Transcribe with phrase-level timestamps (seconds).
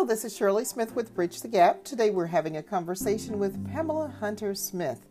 [0.00, 1.84] Hello, this is Shirley Smith with Bridge the Gap.
[1.84, 5.06] Today we're having a conversation with Pamala Hunter Smith.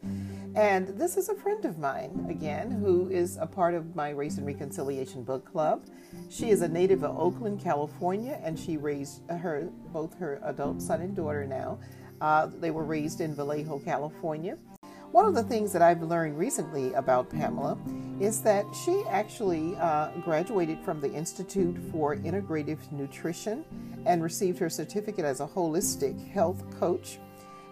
[0.55, 4.39] And this is a friend of mine, again, who is a part of my Race
[4.39, 5.85] and Reconciliation Book Club.
[6.31, 11.01] She is a native of Oakland, California, and she raised her both her adult son
[11.01, 11.77] and daughter now.
[12.19, 14.57] Uh, they were raised in Vallejo, California.
[15.11, 17.79] One of the things that I've learned recently about Pamala
[18.19, 23.65] is that she actually uh, graduated from the Institute for Integrative Nutrition
[24.05, 27.17] and received her certificate as a holistic health coach.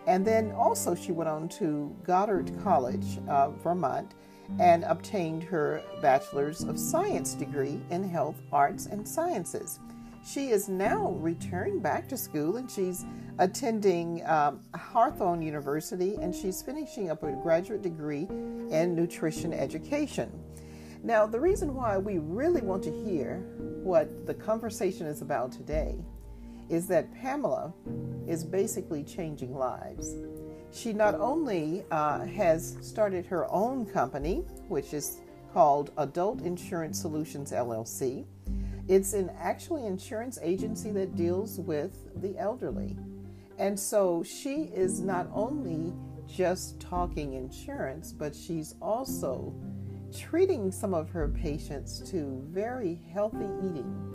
[0.08, 4.16] And then also, she went on to Goddard College, uh, Vermont,
[4.60, 9.80] and obtained her Bachelor's of Science degree in Health, Arts, and Sciences.
[10.28, 13.06] She is now returning back to school and she's
[13.40, 18.28] attending um, Hawthorn University and she's finishing up a graduate degree
[18.70, 20.30] in nutrition education.
[21.02, 23.38] Now, the reason why we really want to hear
[23.84, 25.96] what the conversation is about today
[26.68, 27.74] is that Pamala
[28.28, 30.14] is basically changing lives.
[30.74, 35.22] She not only uh, has started her own company, which is
[35.54, 38.26] called Adult Insurance Solutions LLC,
[38.88, 42.98] it's an actually insurance agency that deals with the elderly.
[43.58, 45.94] And so she is not only
[46.28, 49.54] just talking insurance, but she's also
[50.16, 54.14] treating some of her patients to very healthy eating.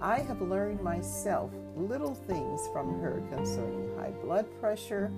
[0.00, 5.10] I have learned myself little things from her concerning high blood pressure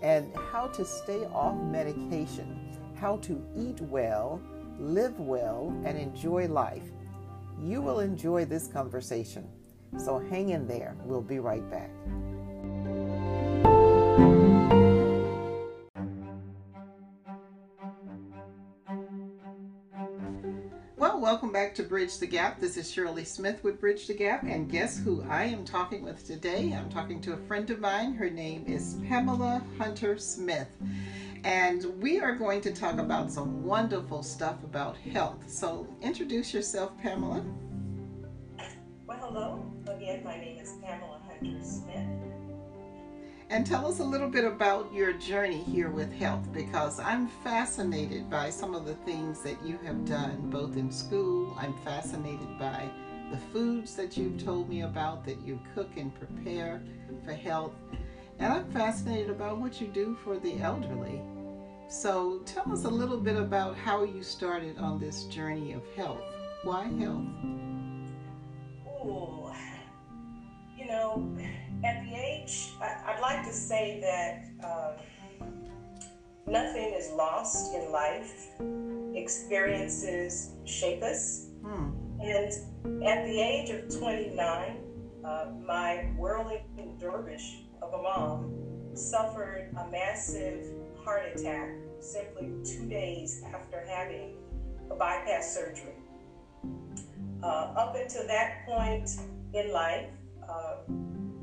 [0.00, 4.40] and how to stay off medication, how to eat well,
[4.78, 6.84] live well, and enjoy life.
[7.60, 9.46] You will enjoy this conversation.
[9.96, 10.96] So hang in there.
[11.04, 11.90] We'll be right back.
[20.96, 22.60] Well, welcome back to Bridge the Gap.
[22.60, 26.26] This is Shirley Smith with Bridge the Gap, and guess who I am talking with
[26.26, 26.72] today?
[26.76, 28.14] I'm talking to a friend of mine.
[28.14, 30.68] Her name is Pamala Hunter Smith
[31.44, 35.48] and we are going to talk about some wonderful stuff about health.
[35.48, 37.44] So, introduce yourself, Pamala.
[39.06, 39.72] Well, hello.
[39.86, 42.06] Again, my name is Pamala Hunter Smith.
[43.50, 48.28] And tell us a little bit about your journey here with health because I'm fascinated
[48.28, 51.56] by some of the things that you have done both in school.
[51.58, 52.90] I'm fascinated by
[53.30, 56.82] the foods that you've told me about that you cook and prepare
[57.24, 57.72] for health.
[58.38, 61.20] And I'm fascinated about what you do for the elderly.
[61.88, 66.22] So tell us a little bit about how you started on this journey of health.
[66.62, 67.24] Why health?
[68.86, 69.52] Oh,
[70.76, 71.36] you know,
[71.84, 75.50] at the age, I, would like to say that um,
[76.46, 78.48] nothing is lost in life.
[79.14, 81.48] Experiences shape us.
[81.64, 81.90] Hmm.
[82.20, 84.76] And at the age of 29,
[85.24, 88.54] uh, my whirling dervish of a mom
[88.94, 90.66] suffered a massive
[91.04, 94.36] heart attack simply two days after having
[94.90, 95.94] a bypass surgery.
[97.42, 99.10] Uh, up until that point
[99.54, 100.10] in life,
[100.48, 100.76] uh,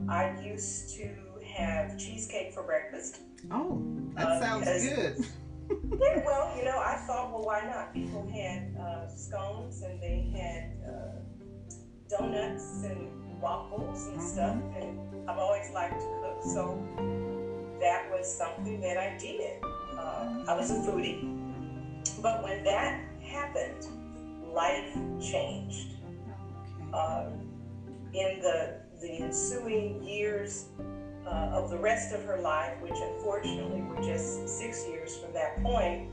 [0.09, 1.09] I used to
[1.45, 3.19] have cheesecake for breakfast.
[3.51, 3.81] Oh,
[4.15, 5.25] that uh, sounds good.
[5.99, 7.93] yeah, well, you know, I thought, well, why not?
[7.93, 11.15] People had uh, scones and they had uh,
[12.09, 14.27] donuts and waffles and mm-hmm.
[14.27, 16.81] stuff, and I've always liked to cook, so
[17.79, 19.63] that was something that I did.
[19.97, 21.31] Uh, I was a foodie.
[22.21, 23.85] But when that happened,
[24.53, 25.93] life changed.
[26.93, 27.29] Uh,
[28.13, 30.65] in the, the ensuing years
[31.27, 35.61] uh, of the rest of her life, which unfortunately were just six years from that
[35.61, 36.09] point,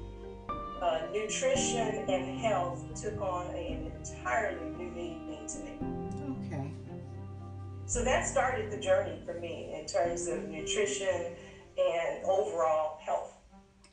[0.81, 5.79] uh, nutrition and health took on an entirely new meaning to me.
[6.47, 6.71] Okay.
[7.87, 11.37] So that started the journey for me in terms of nutrition
[11.79, 13.39] and overall health.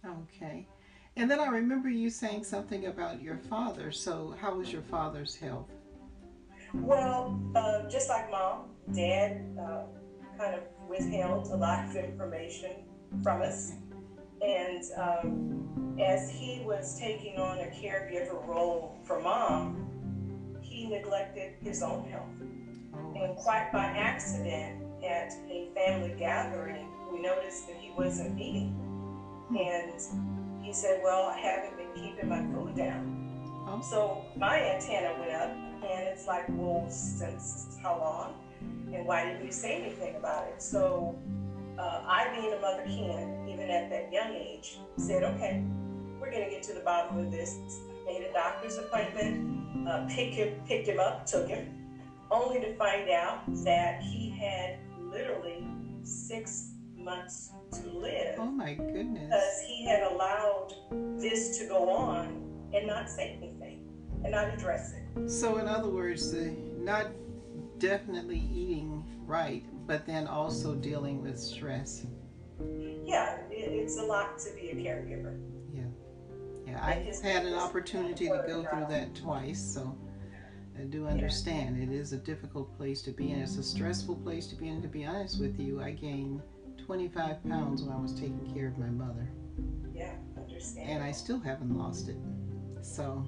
[0.05, 0.67] Okay.
[1.15, 3.91] And then I remember you saying something about your father.
[3.91, 5.69] So, how was your father's health?
[6.73, 9.81] Well, uh, just like mom, dad uh,
[10.37, 12.71] kind of withheld a lot of information
[13.21, 13.73] from us.
[14.41, 19.87] And um, as he was taking on a caregiver role for mom,
[20.61, 22.29] he neglected his own health.
[23.15, 28.75] And quite by accident, at a family gathering, we noticed that he wasn't eating.
[29.49, 33.15] And he said, Well, I haven't been keeping my food down.
[33.67, 33.81] Oh.
[33.81, 38.33] So my antenna went up, and it's like, Well, since how long?
[38.93, 40.61] And why didn't you say anything about it?
[40.61, 41.17] So
[41.77, 45.63] uh, I, being a mother can, even at that young age, said, Okay,
[46.19, 47.57] we're going to get to the bottom of this.
[48.05, 51.78] Made a doctor's appointment, uh, picked, him, picked him up, took him,
[52.31, 55.67] only to find out that he had literally
[56.03, 58.35] six months to live.
[58.37, 59.25] Oh my goodness.
[59.25, 60.73] Because he had allowed
[61.17, 62.27] this to go on
[62.73, 63.87] and not say anything
[64.23, 65.29] and not address it.
[65.29, 67.07] So, in other words, uh, not
[67.79, 72.05] definitely eating right, but then also dealing with stress.
[73.05, 75.39] Yeah, it's a lot to be a caregiver.
[75.73, 75.83] Yeah.
[76.67, 79.97] Yeah, I had an opportunity to go through that twice, so
[80.79, 81.81] I do understand.
[81.81, 83.41] It is a difficult place to be in.
[83.41, 84.81] It's a stressful place to be in.
[84.81, 86.41] To be honest with you, I gained
[86.85, 89.29] 25 pounds when I was taking care of my mother.
[89.93, 90.89] Yeah, understand.
[90.89, 92.15] And I still haven't lost it.
[92.81, 93.27] So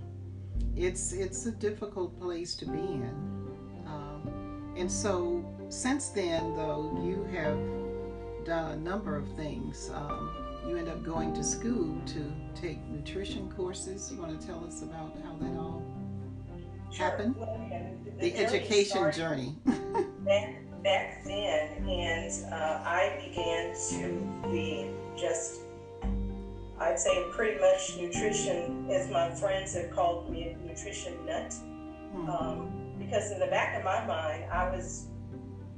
[0.78, 3.14] it's it's a difficult place to be in.
[3.86, 9.92] Um, and so since then, though, you have done a number of things.
[9.94, 10.32] Um,
[10.66, 14.10] you end up going to school to take nutrition courses.
[14.10, 15.84] You want to tell us about how that all
[16.92, 17.06] Sure.
[17.10, 17.36] happened?
[17.38, 19.56] Well, yeah, the, The education journey.
[20.26, 25.62] back, back then, and uh, I began to be just,
[26.80, 31.54] I'd say, pretty much nutrition, as my friends have called me, a nutrition nut.
[32.14, 32.30] Hmm.
[32.30, 35.08] Um, because in the back of my mind, I was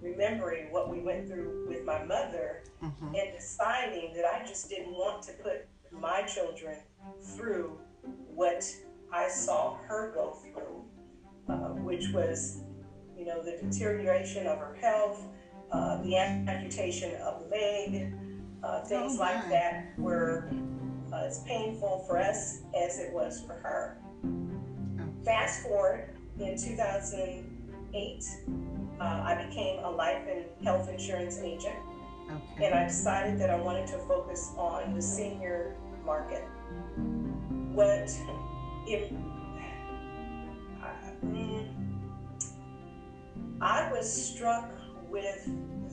[0.02, 3.16] remembering what we went through with my mother Mhm.
[3.18, 6.78] and deciding that I just didn't want to put my children
[7.22, 7.80] through
[8.36, 8.70] what
[9.14, 10.83] I saw her go through,
[11.50, 12.60] uh, which was,
[13.18, 15.26] you know, the deterioration of her health,
[15.72, 18.14] uh, the amputation of the leg,
[18.64, 20.50] uh, things Oh, like that were
[21.12, 23.98] uh, as painful for us as it was for her.
[25.26, 26.10] Fast forward
[26.40, 28.24] in 2008,
[29.00, 31.76] uh, I became a life and health insurance agent
[32.30, 32.66] Okay.
[32.66, 35.76] and I decided that I wanted to focus on the senior
[36.06, 36.44] market.
[37.74, 38.10] What
[38.88, 39.12] if
[43.62, 44.70] I- mm, was struck
[45.10, 45.46] with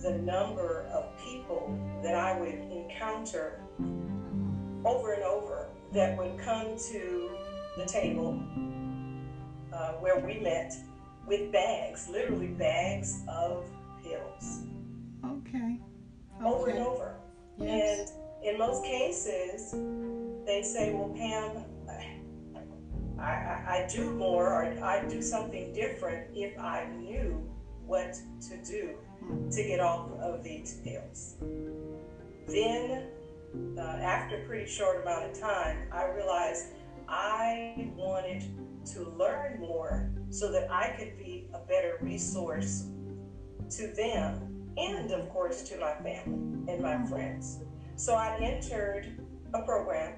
[0.02, 3.60] the number of people that I would encounter
[4.84, 7.30] over and over that would come to
[7.76, 8.42] the table
[9.72, 10.72] uh, where we met
[11.26, 13.64] with bags, literally bags of
[14.02, 14.60] pills,
[15.24, 15.78] Okay.
[16.44, 17.14] over and over.
[17.58, 18.12] Yes.
[18.40, 19.72] And in most cases,
[20.46, 21.64] they say, well, Pam,
[23.20, 27.46] I, I, I do more or I do something different if I knew
[27.86, 28.14] what
[28.48, 28.94] to do
[29.50, 31.34] to get off of these pills.
[32.46, 33.08] Then,
[33.76, 36.66] uh, after a pretty short amount of time, I realized
[37.08, 38.44] I wanted
[38.92, 42.86] to learn more so that I could be a better resource
[43.70, 47.58] to them and, of course, to my family and my friends.
[47.96, 49.20] So I entered
[49.52, 50.14] a program,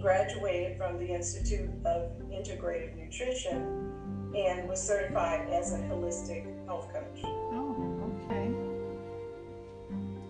[0.00, 3.92] graduated from the Institute of Integrative Nutrition,
[4.36, 7.20] and was certified as a holistic health coach.
[7.24, 8.50] Oh, okay.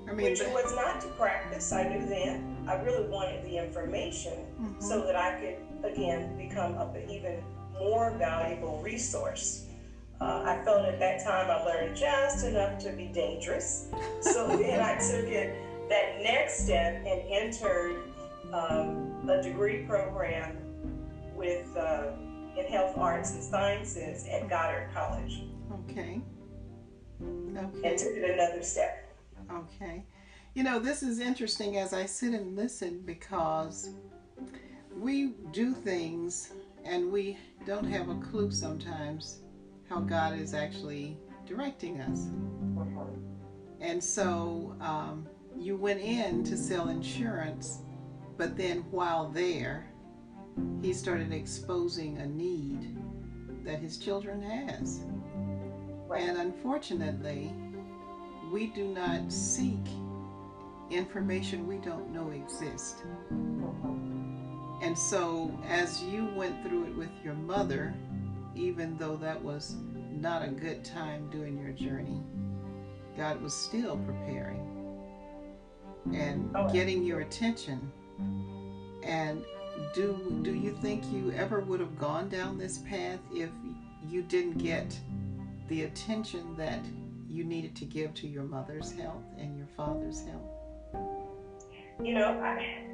[0.08, 2.64] I mean, Which the- it was not to practice, I knew then.
[2.68, 4.82] I really wanted the information Mhm.
[4.82, 7.42] so that I could, again, become an even
[7.78, 9.66] more valuable resource.
[10.20, 13.88] Uh, I felt at that time I learned just enough to be dangerous.
[14.20, 15.54] So then I took it
[15.88, 17.96] that next step and entered
[18.52, 20.56] um, a degree program
[21.34, 22.12] with uh,
[22.56, 25.42] in health arts and sciences at Goddard College
[25.90, 26.20] okay.
[27.22, 27.88] Okay.
[27.88, 29.14] and took it another step.
[29.52, 30.04] Okay.
[30.54, 33.90] You know, this is interesting as I sit and listen because
[34.96, 36.52] we do things
[36.84, 39.40] and we don't have a clue sometimes
[39.88, 42.28] how God is actually directing us.
[43.80, 45.26] And so um,
[45.58, 47.80] you went in to sell insurance,
[48.36, 49.86] but then while there,
[50.82, 52.96] he started exposing a need
[53.64, 55.00] that his children has.
[56.14, 57.52] And unfortunately,
[58.52, 59.86] we do not seek
[60.90, 63.02] information we don't know exists.
[63.30, 63.88] Uh-huh.
[64.82, 67.94] And so, as you went through it with your mother,
[68.54, 69.76] even though that was
[70.12, 72.22] not a good time during your journey,
[73.16, 74.76] God was still preparing
[76.14, 77.90] and Oh, getting your attention.
[79.02, 79.44] And
[79.94, 83.50] do do you think you ever would have gone down this path if
[84.08, 84.98] you didn't get
[85.68, 86.80] the attention that
[87.28, 90.50] you needed to give to your mother's health and your father's health?
[92.02, 92.84] You know, I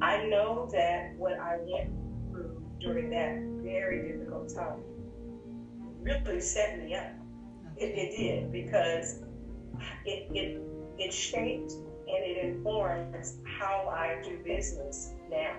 [0.00, 1.90] I know that what I went
[2.30, 4.82] through during that very difficult time
[6.00, 7.12] really set me up.
[7.76, 9.20] It, it did because
[10.04, 10.60] it, it
[10.98, 11.72] it shaped
[12.08, 15.56] and it informs how I do business now.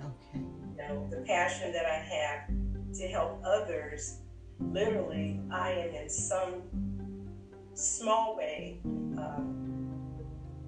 [0.00, 0.44] Okay.
[0.44, 2.50] You know, the passion that I have
[2.94, 4.18] to help others.
[4.60, 6.62] Literally, I am in some
[7.74, 10.10] small way, um,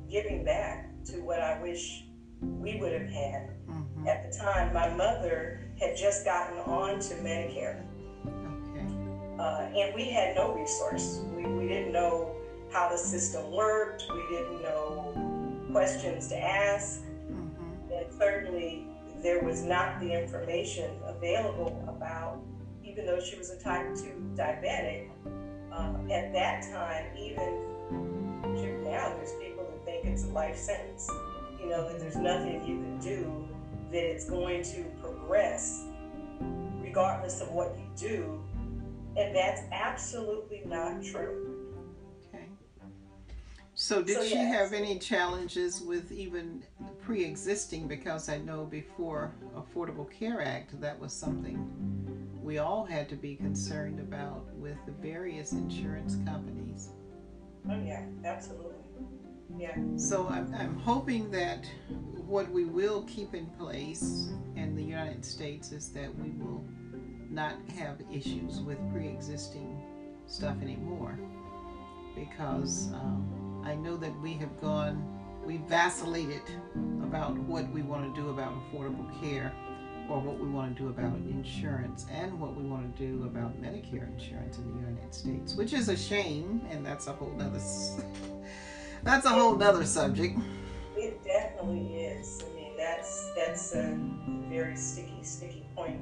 [0.09, 2.05] giving back to what I wish
[2.41, 3.51] we would have had.
[3.69, 4.07] Mm-hmm.
[4.07, 7.83] At the time, my mother had just gotten on to Medicare.
[8.27, 8.87] Okay.
[9.41, 11.21] Uh, and we had no resource.
[11.35, 12.37] We, we didn't know
[12.73, 14.05] how the system worked.
[14.13, 17.01] We didn't know questions to ask.
[17.01, 17.93] Mm-hmm.
[17.93, 18.87] And certainly,
[19.23, 22.41] there was not the information available about,
[22.85, 25.11] even though she was a type 2 diabetic,
[25.73, 27.71] um, at that time, even
[28.91, 31.09] now, there's people that think it's a life sentence.
[31.61, 33.49] You know, that there's nothing you can do,
[33.93, 35.85] that it's going to progress
[36.83, 38.43] regardless of what you do.
[39.17, 41.50] And that's absolutely not true.
[43.81, 44.55] So did so, she yes.
[44.55, 46.63] have any challenges with even
[47.01, 47.89] pre-existing?
[47.89, 51.67] Because I know before Affordable Care Act, that was something
[52.43, 56.91] we all had to be concerned about with the various insurance companies.
[57.71, 58.75] Oh yeah, absolutely.
[59.57, 59.75] Yeah.
[59.97, 61.65] So I'm, I'm hoping that
[62.27, 66.63] what we will keep in place in the United States is that we will
[67.31, 69.81] not have issues with pre-existing
[70.27, 71.19] stuff anymore
[72.15, 75.07] because um, I know that we have gone,
[75.45, 76.43] we vacillated
[77.03, 79.53] about what we want to do about affordable care
[80.09, 83.61] or what we want to do about insurance and what we want to do about
[83.61, 87.61] Medicare insurance in the United States, which is a shame, and that's a whole nother
[89.03, 90.39] that's a whole nother subject.
[90.97, 92.43] It definitely is.
[92.43, 93.97] I mean, that's that's a
[94.49, 96.01] very sticky, sticky point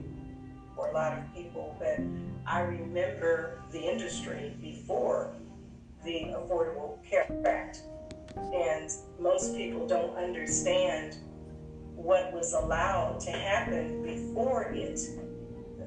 [0.75, 1.77] for a lot of people.
[1.79, 2.01] But
[2.47, 5.35] I remember the industry before
[6.09, 7.83] the Affordable Care Act.
[8.37, 11.17] And most people don't understand
[11.95, 15.01] what was allowed to happen before it.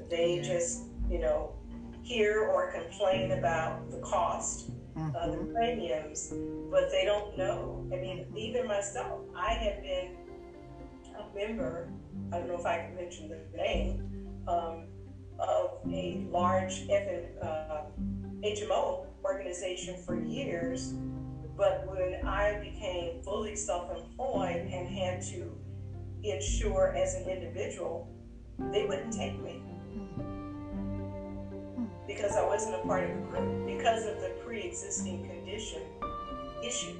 [0.08, 1.54] They just, you know,
[2.02, 5.16] hear or complain about the cost mm-hmm.
[5.16, 5.54] of the mm-hmm.
[5.54, 6.32] premiums,
[6.70, 7.84] but they don't know.
[7.92, 10.16] I mean, even myself, I have been
[11.18, 11.88] a member,
[12.32, 14.08] I don't know if I can mention the name,
[14.46, 14.86] um,
[15.40, 17.84] of a large FN, uh,
[18.44, 20.94] HMO organization for years,
[21.56, 25.56] but when I became fully self employed and had to
[26.22, 28.08] insure as an individual,
[28.72, 29.62] they wouldn't take me
[32.06, 35.82] because I wasn't a part of the group because of the pre existing condition
[36.62, 36.94] issue.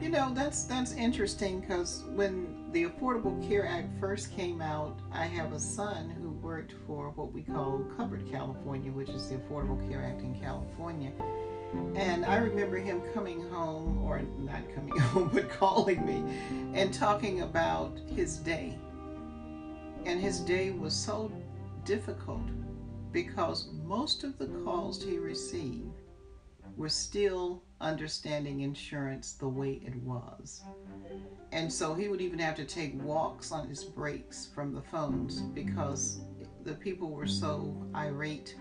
[0.00, 5.26] You know, that's that's interesting because when the Affordable Care Act first came out, I
[5.26, 9.80] have a son who worked for what we call Covered California, which is the Affordable
[9.90, 11.10] Care Act in California.
[11.94, 16.22] And I remember him coming home, or not coming home, but calling me
[16.78, 18.76] and talking about his day.
[20.04, 21.32] And his day was so
[21.86, 22.46] difficult
[23.12, 26.02] because most of the calls he received
[26.76, 30.64] were still understanding insurance the way it was.
[31.50, 35.40] And so he would even have to take walks on his breaks from the phones
[35.40, 36.20] because
[36.64, 38.56] the people were so irate.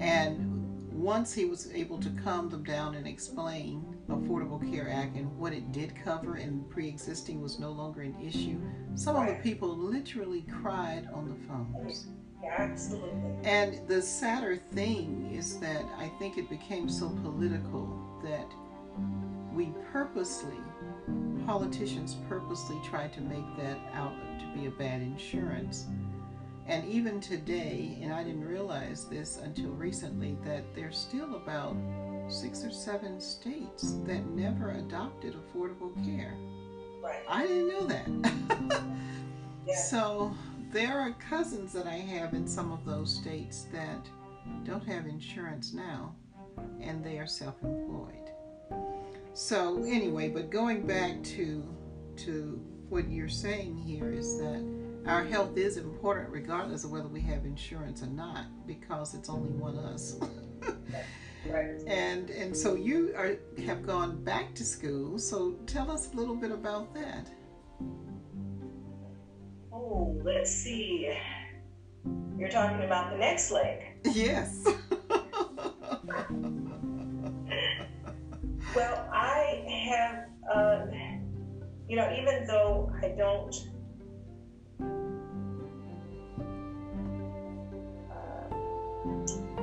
[0.00, 5.36] And once he was able to calm them down and explain Affordable Care Act and
[5.38, 8.60] what it did cover and pre-existing was no longer an issue,
[8.94, 12.06] some of the people literally cried on the phones.
[12.46, 13.10] Absolutely.
[13.44, 18.52] And the sadder thing is that I think it became so political that
[19.54, 20.58] we purposely,
[21.46, 25.86] politicians purposely tried to make that out to be a bad insurance.
[26.66, 31.76] And even today, and I didn't realize this until recently, that there's still about
[32.28, 36.34] six or seven states that never adopted affordable care.
[37.02, 37.22] Right.
[37.28, 38.82] I didn't know that.
[39.66, 39.76] yeah.
[39.76, 40.32] So
[40.72, 44.06] there are cousins that I have in some of those states that
[44.64, 46.14] don't have insurance now,
[46.80, 48.30] and they are self-employed.
[49.34, 51.64] So anyway, but going back to
[52.14, 54.62] to what you're saying here is that
[55.06, 59.50] our health is important regardless of whether we have insurance or not because it's only
[59.50, 60.16] one us.
[61.46, 61.80] right.
[61.86, 65.18] And and so you are have gone back to school.
[65.18, 67.28] So tell us a little bit about that.
[69.72, 71.12] Oh, let's see.
[72.38, 73.82] You're talking about the next leg.
[74.04, 74.64] Yes.
[78.74, 80.86] well, I have, uh,
[81.88, 83.54] you know, even though I don't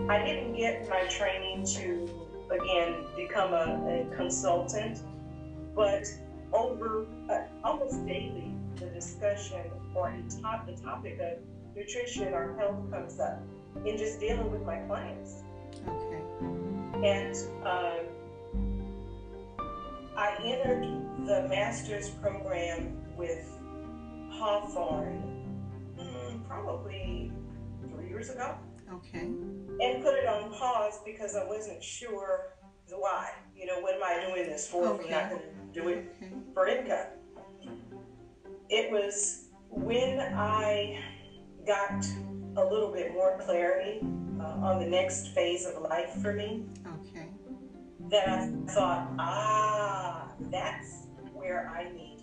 [0.09, 2.09] I didn't get my training to,
[2.49, 5.01] again, become a, a consultant,
[5.75, 6.07] but
[6.51, 9.61] over uh, almost daily, the discussion
[9.93, 11.37] or the, top, the topic of
[11.75, 13.39] nutrition or health comes up
[13.85, 15.43] in just dealing with my clients.
[15.87, 16.23] Okay.
[17.07, 17.99] And uh,
[20.17, 20.87] I entered
[21.27, 23.47] the master's program with
[24.31, 25.21] Hawthorn
[25.99, 27.31] mm, probably
[27.93, 28.57] three years ago.
[28.91, 29.19] Okay.
[29.21, 32.53] And put it on pause because I wasn't sure
[32.87, 33.29] the why.
[33.55, 36.07] You know, what am I doing this for if I'm not going to do it
[36.17, 36.31] Okay.
[36.53, 37.07] for income?
[38.69, 40.97] It was when I
[41.65, 42.05] got
[42.55, 43.99] a little bit more clarity
[44.39, 47.27] uh, on the next phase of life for me Okay.
[48.09, 52.17] that I thought, ah, that's where I need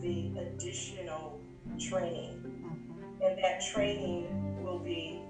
[0.00, 1.40] the additional
[1.78, 2.42] training.
[2.64, 3.22] Mhm.
[3.22, 5.22] And that training will be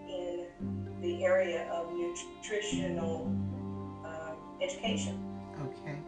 [1.00, 3.33] the area of nutritional
[4.04, 5.19] uh, education.
[5.61, 5.99] Okay.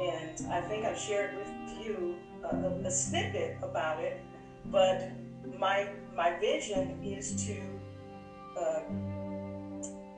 [0.00, 1.52] And I think I've shared with
[1.84, 2.56] you a,
[2.86, 4.20] a snippet about it,
[4.66, 5.10] but
[5.58, 7.60] my my vision is to.
[8.58, 8.80] Uh,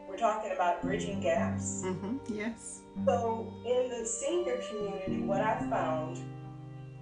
[0.09, 1.83] we're talking about bridging gaps.
[1.85, 2.35] Mm-hmm.
[2.35, 2.81] Yes.
[3.07, 6.19] So, in the senior community, what I found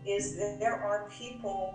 [0.07, 1.75] is that there are people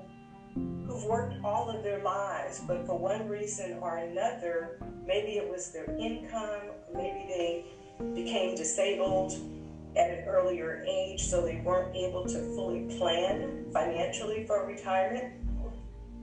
[0.95, 5.71] who've worked all of their lives, but for one reason or another, maybe it was
[5.71, 7.65] their income, maybe they
[8.13, 9.33] became disabled
[9.95, 15.33] at an earlier age, so they weren't able to fully plan financially for retirement,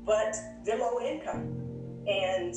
[0.05, 1.59] but they're low income
[2.07, 2.55] and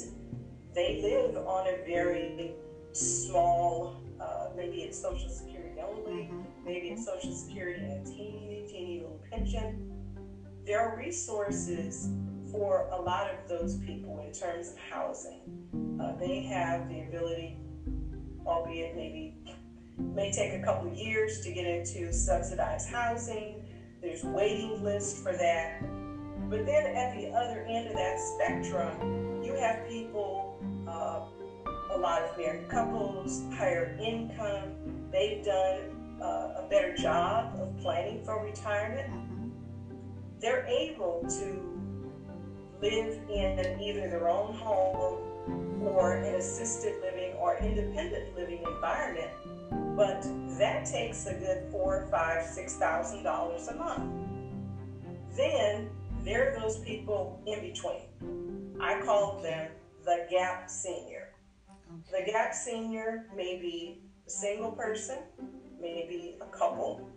[0.73, 2.53] they live on a very
[2.91, 6.45] small, uh, maybe it's Social Security only, Mhm.
[6.63, 9.94] maybe it's Social Security and a teeny, teeny little pension.
[10.65, 12.09] There are resources
[12.51, 15.41] for a lot of those people in terms of housing.
[16.01, 17.57] Uh, they have the ability,
[18.47, 19.35] albeit maybe
[19.99, 23.63] may take a couple years to get into subsidized housing.
[24.01, 25.83] There's waiting lists for that.
[26.49, 31.25] But then at the other end of that spectrum, you have people, uh,
[31.93, 35.09] a lot of married couples, higher income.
[35.11, 39.34] They've done uh, a better job of planning for retirement.
[40.45, 45.17] They're able to live in either their own home
[45.81, 49.31] or an assisted living or independent living environment.
[49.97, 50.21] But
[50.59, 54.03] that takes a good four, five, six thousand dollars a month.
[55.35, 55.89] Then
[56.23, 58.77] there are those people in between.
[58.79, 59.71] I call them
[60.03, 61.29] the gap senior.
[62.11, 65.17] The gap senior may be a single person,
[65.81, 67.09] maybe a couple.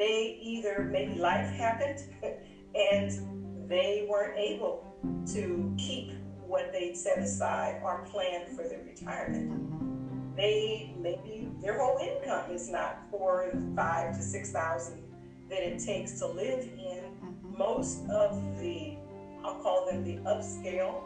[0.00, 2.02] They either maybe life happened
[2.74, 4.82] and they weren't able
[5.26, 10.34] to keep what they'd set aside or plan for their retirement.
[10.34, 15.02] They maybe their whole income is not four, the five to six thousand
[15.50, 17.58] that it takes to live in Mhm.
[17.58, 18.96] most of the
[19.44, 21.02] I'll call them the upscale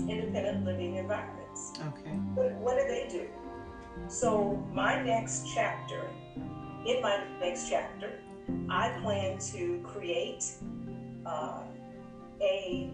[0.00, 1.72] independent living environments.
[1.80, 2.12] Okay.
[2.34, 3.26] What, what do they do?
[4.08, 6.10] So, my next chapter,
[6.86, 8.20] in my next chapter,
[8.70, 10.44] I plan to create
[11.26, 11.62] uh,
[12.40, 12.90] a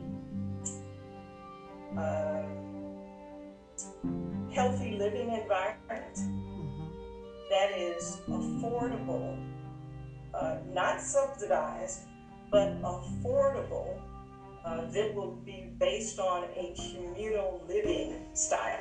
[1.97, 2.43] uh,
[4.51, 6.91] healthy living environment Mhm.
[7.51, 9.37] that is affordable,
[10.35, 12.01] uh, not subsidized,
[12.51, 14.01] but affordable,
[14.65, 18.81] uh, that will be based on a communal living style.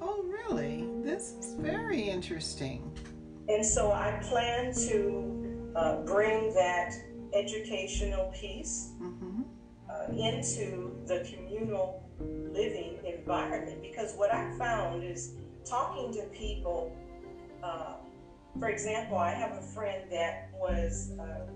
[0.00, 0.86] Oh, really?
[1.02, 2.92] This is very interesting.
[3.48, 6.92] And so I plan to uh, bring that
[7.32, 9.42] educational piece Mm-hmm.
[9.90, 15.32] uh, into the communal living environment because what I found is
[15.64, 16.92] talking to people.
[17.62, 17.94] Uh,
[18.58, 21.46] for example, I have a friend that was uh,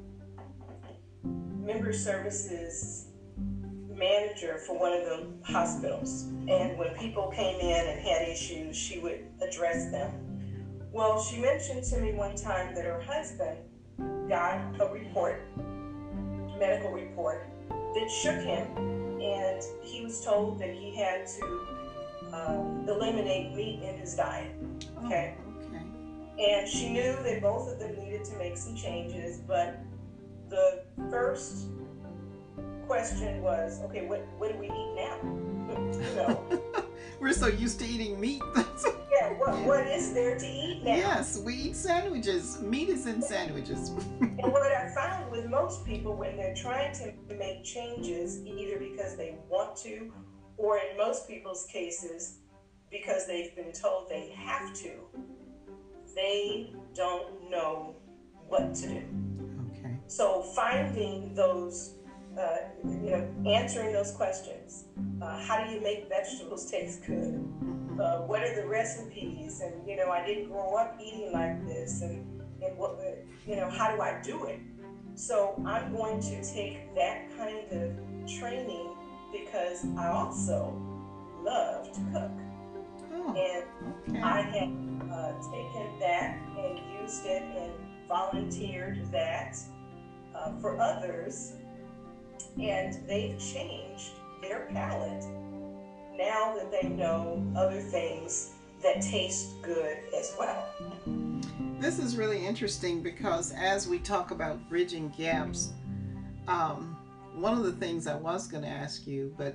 [1.25, 3.07] member services
[3.89, 8.99] manager for one of the hospitals, and when people came in and had issues, she
[8.99, 10.30] would address them.
[10.93, 13.59] Well, she mentioned to me one time that her husband
[14.29, 15.43] got a report,
[16.59, 18.67] medical report, that shook him,
[19.21, 21.61] and he was told that he had to
[22.33, 24.53] um, eliminate meat in his diet.
[25.05, 25.37] Okay.
[25.39, 25.85] Oh, okay.
[26.43, 29.79] And she knew that both of them needed to make some changes, but
[30.49, 31.67] the first
[32.87, 35.19] question was, okay, what, what do we eat now?
[35.93, 36.85] you know,
[37.21, 38.43] We're so used to eating meat.
[39.13, 40.95] Yeah, what, what is there to eat now?
[40.95, 42.63] Yes, we eat sandwiches.
[42.63, 43.91] Meat is in sandwiches.
[44.21, 49.17] And what I found with most people when they're trying to make changes, either because
[49.17, 50.11] they want to,
[50.57, 52.39] or in most people's cases,
[52.91, 54.93] because they've been told they have to,
[56.15, 57.97] they don't know
[58.49, 59.05] what to do.
[59.77, 59.97] Okay.
[60.07, 61.97] So finding those,
[62.39, 64.85] uh, you know, answering those questions.
[65.21, 67.45] Uh, how do you make vegetables taste good?
[68.01, 69.61] uh, what are the recipes?
[69.61, 72.99] And you know, I didn't grow up eating like this, and and what
[73.47, 74.61] you know, how do I do it?
[75.15, 78.95] So I'm going to take that kind of training
[79.33, 80.81] because I also
[81.43, 82.31] love to cook.
[83.13, 84.23] Oh, and okay.
[84.23, 87.73] I have uh, taken that and used it and
[88.09, 89.59] volunteered that
[90.35, 91.55] uh, for others,
[92.61, 94.11] and they've changed
[94.43, 95.25] their palate
[96.17, 100.67] now that they know other things that taste good as well.
[101.79, 105.73] This is really interesting because as we talk about bridging gaps,
[106.47, 106.97] um,
[107.35, 109.55] one of the things I was going to ask you, but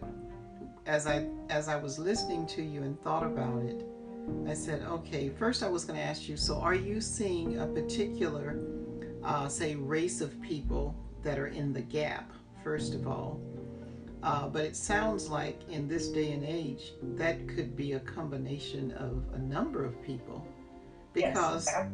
[0.85, 3.85] as I as I was listening to you and thought about it,
[4.47, 5.29] I said, okay.
[5.29, 6.37] First, I was going to ask you.
[6.37, 8.59] So, are you seeing a particular,
[9.23, 12.31] uh, say, race of people that are in the gap?
[12.65, 13.39] First of all,
[14.23, 18.91] uh, but it sounds like in this day and age that could be a combination
[18.93, 20.45] of a number of people,
[21.13, 21.67] because.
[21.67, 21.87] Yes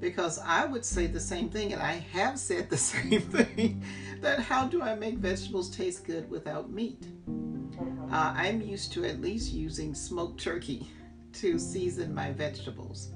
[0.00, 3.82] because I would say the same thing, and I have said the same thing
[4.20, 7.02] that how do I make vegetables taste good without meat?
[7.28, 8.12] Mm-hmm.
[8.12, 10.86] Uh, I'm used to at least using smoked turkey
[11.34, 13.10] to season my vegetables.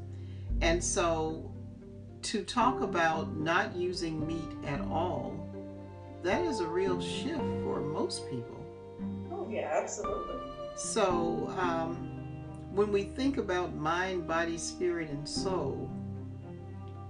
[0.61, 1.53] And so
[2.23, 5.42] to talk about not using meat at all,
[6.23, 8.65] that is a real shift for most people.
[9.33, 10.37] Oh, yeah, absolutely.
[10.77, 11.97] So um,
[12.73, 15.91] when we think about mind, body, spirit, and soul,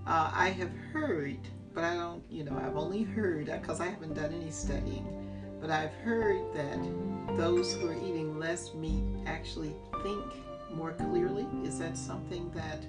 [0.07, 1.39] uh, I have heard,
[1.75, 5.07] but I don't, you know, I've only heard because I haven't done any studying,
[5.61, 6.79] but I've heard that
[7.37, 10.25] those who are eating less meat actually think
[10.75, 11.47] more clearly.
[11.65, 12.85] Is that something that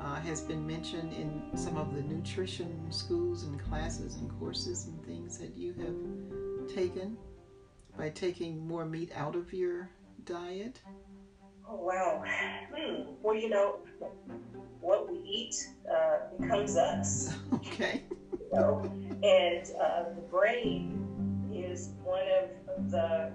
[0.00, 5.04] uh, has been mentioned in some of the nutrition schools and classes and courses and
[5.04, 7.16] things that you have taken
[7.96, 9.90] by taking more meat out of your
[10.24, 10.80] diet?
[11.68, 12.22] Oh, wow.
[12.74, 13.02] Hmm.
[13.22, 13.78] Well, you know,
[14.80, 17.34] what we eat uh, becomes us.
[17.52, 18.02] Okay.
[18.40, 18.82] You know?
[19.22, 20.98] And uh, the brain
[21.52, 23.30] is one of the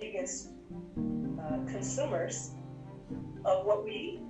[0.00, 0.48] biggest
[1.40, 2.50] uh, consumers
[3.44, 4.27] of what we eat.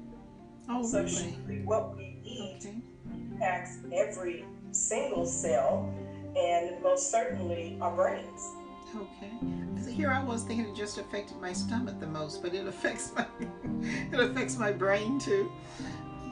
[0.69, 1.63] Oh, so really?
[1.65, 2.75] what we eat okay.
[3.11, 5.91] impacts every single cell
[6.37, 8.51] and most certainly our brains.
[8.95, 9.91] Okay.
[9.91, 13.27] Here I was thinking it just affected my stomach the most, but it affects my
[14.13, 15.51] it affects my brain too.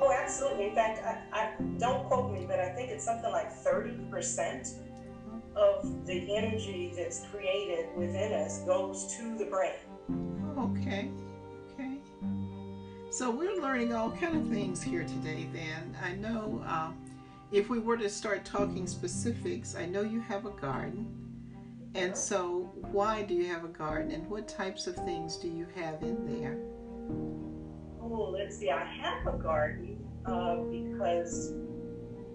[0.01, 0.69] Oh, absolutely.
[0.69, 4.69] In fact, I, I don't quote me, but I think it's something like thirty percent
[5.55, 9.73] of the energy that's created within us goes to the brain.
[10.59, 11.09] Okay.
[13.17, 15.49] So we're learning all kind of things here today.
[15.51, 16.91] Then I know uh,
[17.51, 21.09] if we were to start talking specifics, I know you have a garden.
[21.95, 25.67] And so, why do you have a garden and what types of things do you
[25.77, 26.59] have in there?
[28.03, 28.69] Oh, let's see.
[28.69, 31.55] I have a garden uh, because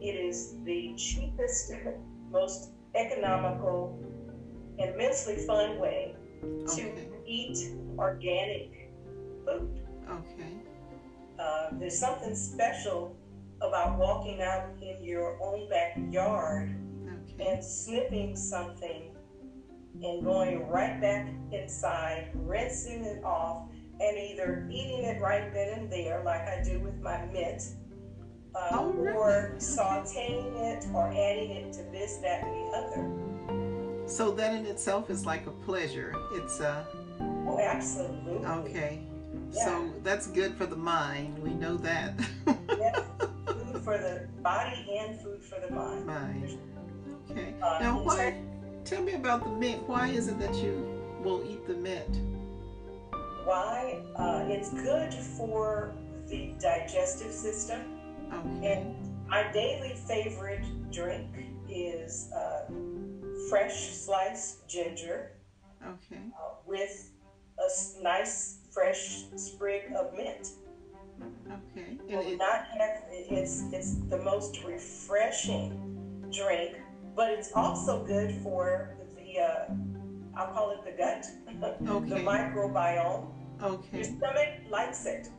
[0.02, 1.74] it is the cheapest,
[2.32, 4.04] most economical,
[4.80, 6.76] immensely fun way okay.
[6.76, 6.92] to
[7.28, 8.90] eat organic
[9.46, 9.80] food.
[10.10, 10.71] Okay.
[11.42, 13.18] Uh, there's something special
[13.62, 16.76] about walking out in your own backyard
[17.08, 17.52] okay.
[17.52, 19.16] and snipping something
[20.04, 25.92] and going right back inside, rinsing it off, and either eating it right then and
[25.92, 27.76] there, like I do with my mint,
[28.56, 29.16] uh, oh, really?
[29.16, 34.08] or sauteing it or adding it to this, that, and the other.
[34.08, 36.14] So that in itself is like a pleasure.
[36.34, 36.86] It's a.
[37.48, 38.46] Oh, absolutely.
[38.46, 39.08] Okay.
[39.54, 39.66] Yeah.
[39.66, 41.38] So that's good for the mind.
[41.40, 42.14] We know that.
[42.48, 43.02] yes,
[43.46, 46.06] food for the body and food for the mind.
[46.06, 46.58] Mind.
[47.30, 47.54] Okay.
[47.62, 48.42] Uh, now, why?
[48.86, 49.88] Tell me about the mint.
[49.88, 50.86] Why is it that you
[51.24, 52.20] will eat the mint?
[53.44, 54.02] Why?
[54.16, 55.94] Uh, it's good for
[56.28, 57.82] the digestive system.
[58.34, 58.74] Okay.
[58.74, 61.28] And my daily favorite drink
[61.70, 62.72] is uh,
[63.50, 65.34] fresh sliced ginger.
[65.82, 66.22] Okay.
[66.40, 67.12] Uh, with
[67.58, 70.52] a nice fresh sprig of mint.
[71.22, 71.98] Okay.
[72.10, 75.78] And not have, it's it's the most refreshing
[76.32, 76.78] drink
[77.16, 79.74] but it's also good for the, uh,
[80.36, 81.26] I'll call it the gut,
[81.88, 82.10] okay.
[82.10, 83.28] the microbiome.
[83.62, 83.98] Okay.
[83.98, 85.30] Your stomach likes it.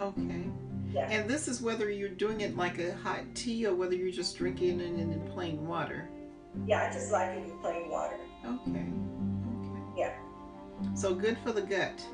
[0.00, 0.44] Okay.
[0.92, 1.08] Yeah.
[1.08, 4.36] And this is whether you're doing it like a hot tea or whether you're just
[4.36, 6.08] drinking it in, in plain water.
[6.66, 8.18] Yeah, I just like it in plain water.
[8.44, 8.70] Okay.
[8.70, 9.80] Okay.
[9.96, 10.12] Yeah.
[10.94, 12.04] So good for the gut.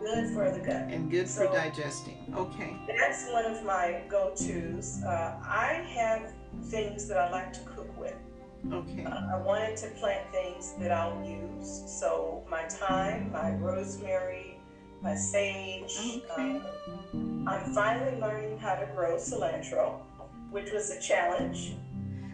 [0.00, 0.88] Good for the gut.
[0.90, 2.32] And good so for digesting.
[2.36, 2.76] Okay.
[2.86, 5.02] That's one of my go-tos.
[5.04, 6.32] Uh, I have
[6.64, 8.14] things that I like to cook with.
[8.72, 9.04] Okay.
[9.04, 11.84] Uh, I wanted to plant things that I'll use.
[11.86, 14.58] So my thyme, my rosemary,
[15.02, 15.96] my sage.
[16.32, 16.60] Okay.
[17.14, 20.00] Uh, I'm finally learning how to grow cilantro,
[20.50, 21.74] which was a challenge.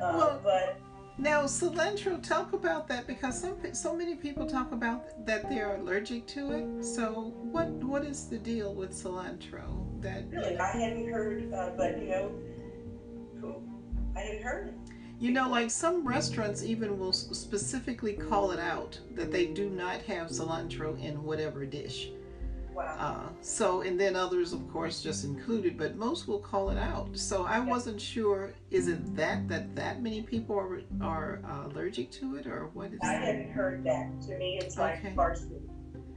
[0.03, 0.79] Uh, Well- but
[1.19, 6.27] Now, cilantro, talk about that because some so many people talk about that they're allergic
[6.29, 6.85] to it.
[6.85, 9.87] So, what what is the deal with cilantro?
[10.01, 12.33] That really, I hadn't heard, uh, but you know,
[13.41, 13.63] who?
[14.17, 14.75] I hadn't heard it.
[15.19, 20.03] you know, like some restaurants even will specifically call it out that they do not
[20.03, 22.11] have cilantro in whatever dish.
[22.75, 22.97] Wow.
[22.99, 27.09] Uh, so, and then others, of course, just included, but most will call it out.
[27.19, 28.55] So, I wasn't sure.
[28.71, 32.89] Is it that that that many people are are uh, allergic to it, or what
[32.89, 32.95] is?
[32.95, 33.05] It?
[33.05, 34.09] I hadn't heard that.
[34.23, 35.13] To me, it's like Okay.
[35.15, 35.61] parsley.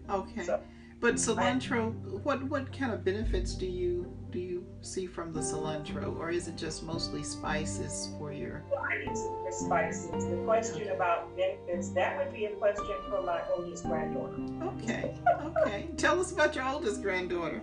[0.09, 0.43] Okay.
[0.43, 0.61] So-
[1.01, 4.54] But cilantro, what what kind of benefits do you do you
[4.95, 8.63] see from the cilantro, or is it just mostly spices for your?
[8.71, 10.25] Well, I use it for spices.
[10.25, 14.37] The question about benefits, that would be a question for my oldest granddaughter.
[14.63, 15.89] Okay, okay.
[15.97, 17.61] Tell us about your oldest granddaughter.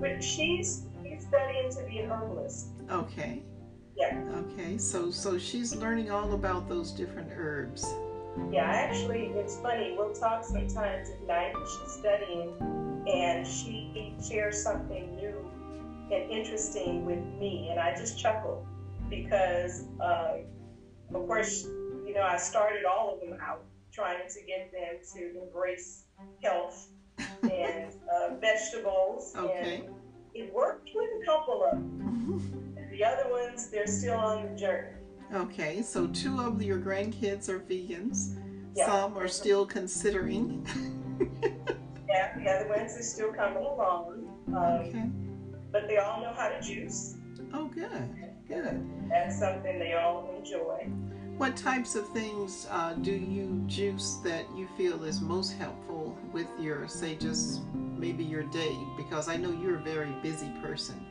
[0.00, 2.68] But she's she's studying to be an herbalist.
[2.90, 3.42] Okay.
[3.94, 4.18] Yeah.
[4.42, 4.78] Okay.
[4.78, 7.84] So so she's learning all about those different herbs.
[8.50, 9.94] Yeah, actually, it's funny.
[9.94, 11.52] We'll talk sometimes at night.
[11.52, 12.54] When she's studying,
[13.06, 15.21] and she shares something new
[16.12, 18.66] and interesting with me, and I just chuckled
[19.08, 20.38] because, uh,
[21.14, 21.64] of course,
[22.06, 26.04] you know, I started all of them out trying to get them to embrace
[26.42, 26.88] health
[27.42, 29.84] and uh, vegetables, Okay.
[29.86, 29.94] and
[30.34, 32.74] it worked with a couple of them.
[32.76, 34.88] And the other ones, they're still on the journey.
[35.34, 35.82] Okay.
[35.82, 38.38] So two of your grandkids are vegans.
[38.74, 38.86] Yeah.
[38.86, 40.66] Some are still considering.
[42.08, 44.28] Yeah, the other ones are still coming along.
[44.48, 45.08] Um, Okay.
[45.72, 47.16] But they all know how to juice.
[47.52, 48.14] Oh, good.
[48.46, 49.08] Good.
[49.08, 50.88] That's something they all enjoy.
[51.38, 56.46] What types of things uh, do you juice that you feel is most helpful with
[56.60, 58.76] your, say, just maybe your day?
[58.96, 61.04] Because I know you're a very busy person.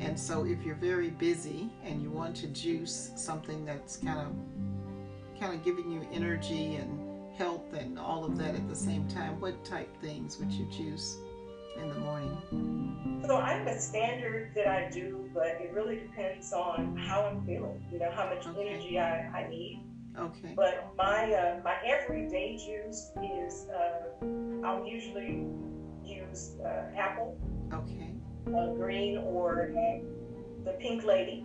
[0.00, 5.40] And so if you're very busy and you want to juice something that's kind of
[5.40, 9.40] kind of giving you energy and health and all of that at the same time,
[9.40, 11.16] what type things would you juice
[11.76, 13.22] in the morning?
[13.26, 17.44] So I have a standard that I do, but it really depends on how I'm
[17.46, 17.82] feeling.
[17.90, 18.68] You know, how much Okay.
[18.68, 19.82] energy I, I need.
[20.18, 20.54] Okay.
[20.56, 24.24] But my uh, my everyday juice is uh,
[24.64, 25.44] I'll usually
[26.04, 27.36] use uh, apple,
[27.72, 28.14] Okay.
[28.56, 29.70] uh, green, or
[30.64, 31.44] the pink lady,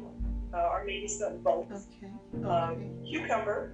[0.53, 1.71] uh, or maybe some both.
[1.71, 2.11] Okay.
[2.43, 2.91] Um, Okay.
[3.09, 3.73] cucumber,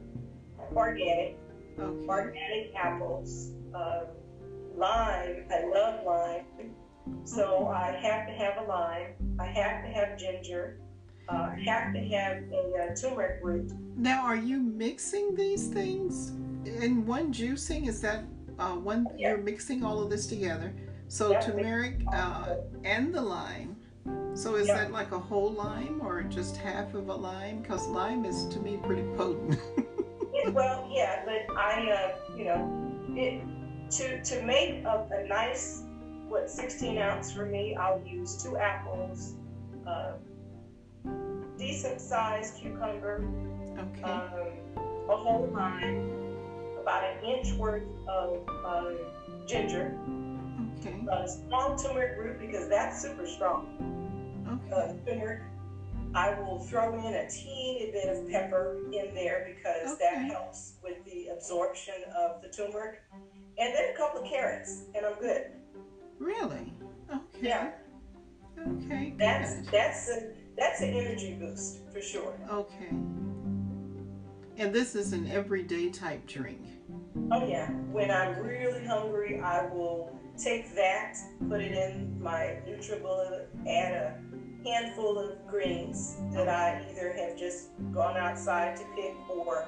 [0.76, 1.38] organic.
[1.78, 2.08] Okay.
[2.08, 4.06] organic apples, uh,
[4.78, 5.46] lime.
[5.52, 6.46] I love lime,
[7.24, 9.14] so I have to have a lime.
[9.40, 10.80] I have to have ginger.
[11.28, 13.72] Uh, I have to have a uh, turmeric root.
[13.98, 16.30] Now, are you mixing these things
[16.66, 17.88] in one juicing?
[17.88, 18.24] Is that
[18.60, 19.08] uh, one?
[19.18, 20.74] You're mixing all of this together.
[21.08, 23.76] So Yeah, turmeric uh, and the lime.
[24.36, 24.76] So is Yeah.
[24.76, 27.62] that like a whole lime or just half of a lime?
[27.62, 29.58] Because lime is to me pretty potent.
[30.52, 33.42] Well, yeah, but I, uh, you know, it,
[33.92, 35.84] to to make a, a nice
[36.28, 39.36] what 16 ounce for me, I'll use two apples,
[39.88, 40.14] uh,
[41.58, 43.24] decent sized cucumber,
[43.78, 44.04] okay.
[44.04, 44.48] um,
[45.10, 46.12] a whole lime,
[46.82, 48.92] about an inch worth of uh,
[49.46, 49.98] ginger,
[50.80, 50.96] okay.
[51.12, 53.68] a small turmeric root because that's super strong.
[54.48, 54.76] Okay.
[54.76, 55.42] Uh, turmeric.
[56.14, 61.04] I will throw in a teeny bit of pepper in there because that helps with
[61.04, 63.02] the absorption of the turmeric,
[63.58, 65.48] and then a couple of carrots, and I'm good.
[66.20, 66.74] Really?
[67.12, 67.22] Okay.
[67.42, 67.72] Yeah,
[68.68, 69.14] Okay.
[69.18, 69.72] that's Good.
[69.72, 72.34] that's a that's an energy boost for sure.
[72.50, 72.90] Okay.
[74.58, 76.62] And this is an everyday type drink.
[77.32, 81.18] Oh yeah, when I'm really hungry, I will take that,
[81.50, 84.20] put it in my NutriBullet, add a
[84.68, 89.66] handful of greens that I either have just gone outside to pick or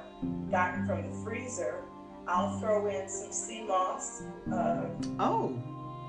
[0.50, 1.84] gotten from the freezer.
[2.28, 4.22] I'll throw in some sea moss.
[4.52, 4.86] Uh,
[5.20, 5.58] Oh,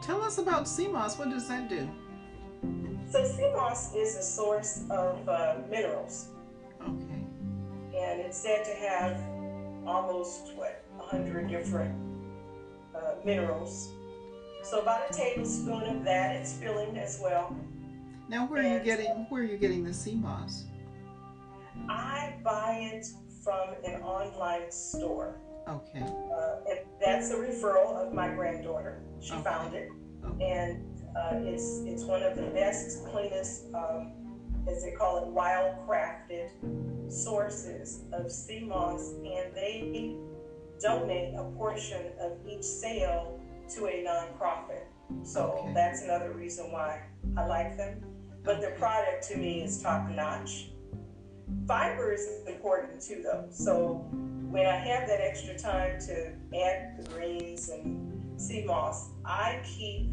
[0.02, 1.18] tell us about sea moss.
[1.18, 1.88] What does that do?
[3.10, 6.28] so sea moss is a source of uh, minerals,
[6.82, 7.24] Okay.
[7.96, 9.16] and it's said to have
[9.86, 11.94] almost what 100 different
[12.94, 13.88] uh, minerals.
[14.62, 16.36] So about a tablespoon of that.
[16.36, 17.56] It's filling as well.
[18.28, 20.64] Now, where are you getting where are you getting the sea moss?
[21.88, 23.06] I buy it
[23.42, 25.36] from an online store.
[25.68, 26.00] Okay.
[26.02, 29.02] Uh, and that's a referral of my granddaughter.
[29.20, 29.42] She Okay.
[29.42, 29.90] found it,
[30.24, 30.50] Okay.
[30.50, 30.84] and
[31.16, 34.12] uh, it's it's one of the best, cleanest, um,
[34.66, 36.50] as they call it, wild crafted
[37.12, 40.14] sources of sea moss, and they
[40.80, 43.38] donate a portion of each sale
[43.74, 44.84] to a nonprofit.
[45.22, 45.72] So Okay.
[45.74, 47.02] that's another reason why
[47.36, 48.00] I like them.
[48.44, 50.70] But the product to me is top notch.
[51.66, 53.46] Fiber is important too, though.
[53.50, 54.06] So
[54.50, 60.10] when I have that extra time to add the greens and sea moss, I keep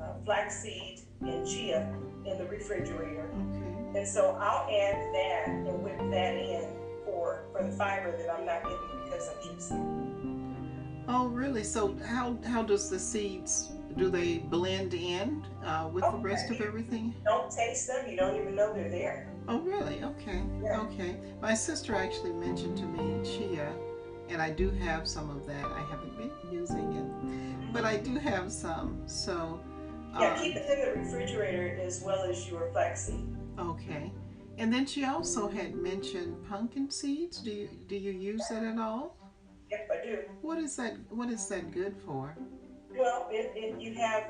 [0.00, 1.94] uh, flaxseed and chia
[2.24, 3.30] in the refrigerator.
[3.34, 3.98] Okay.
[3.98, 6.70] And so I'll add that and whip that in
[7.04, 11.04] for, for the fiber that I'm not getting because I'm juicing.
[11.08, 11.64] Oh, really?
[11.64, 16.56] So how how does the seeds do they blend in uh, with the rest of
[16.56, 16.64] Okay.
[16.66, 17.14] everything?
[17.24, 19.28] Don't taste them, you don't even know they're there.
[19.50, 20.02] Oh, really?
[20.04, 20.42] Okay.
[20.62, 20.80] Yeah.
[20.82, 21.16] Okay.
[21.42, 23.72] My sister actually mentioned to me chia,
[24.28, 25.64] and I do have some of that.
[25.64, 29.02] I haven't been using it, but I do have some.
[29.06, 29.60] So.
[30.18, 33.26] Yeah, um, keep it in the refrigerator as well as your flaxseed.
[33.58, 34.12] Okay.
[34.58, 37.38] And then she also had mentioned pumpkin seeds.
[37.38, 39.16] Do you do you use that at all?
[39.70, 40.18] Yep, I do.
[40.42, 40.94] What is that?
[41.10, 42.36] What is that good for?
[42.96, 44.24] Well, it, it, you have,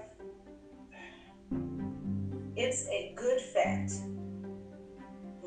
[2.57, 3.91] it's a good fat,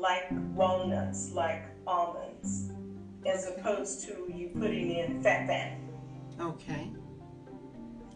[0.04, 2.70] like walnuts, like almonds,
[3.26, 5.78] as opposed to you putting in fat fat.
[6.38, 6.90] Okay.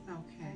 [0.09, 0.53] Okay.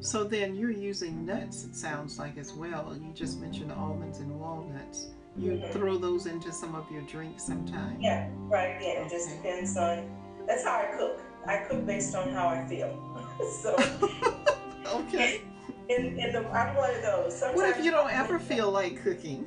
[0.00, 1.64] So then you're using nuts.
[1.64, 2.96] It sounds like as well.
[3.00, 5.06] You just mentioned almonds and walnuts.
[5.36, 5.72] You Mhm.
[5.72, 8.00] throw those into some of your drinks sometimes?
[8.00, 8.80] Yeah, right.
[8.80, 10.08] Yeah, it just depends on.
[10.46, 11.20] That's how I cook.
[11.46, 12.90] I cook based on how I feel.
[13.62, 13.76] so,
[14.86, 15.42] Okay.
[15.92, 17.38] In, in the, I'm one of those.
[17.38, 19.46] Sometimes What if you don't ever feel like cooking?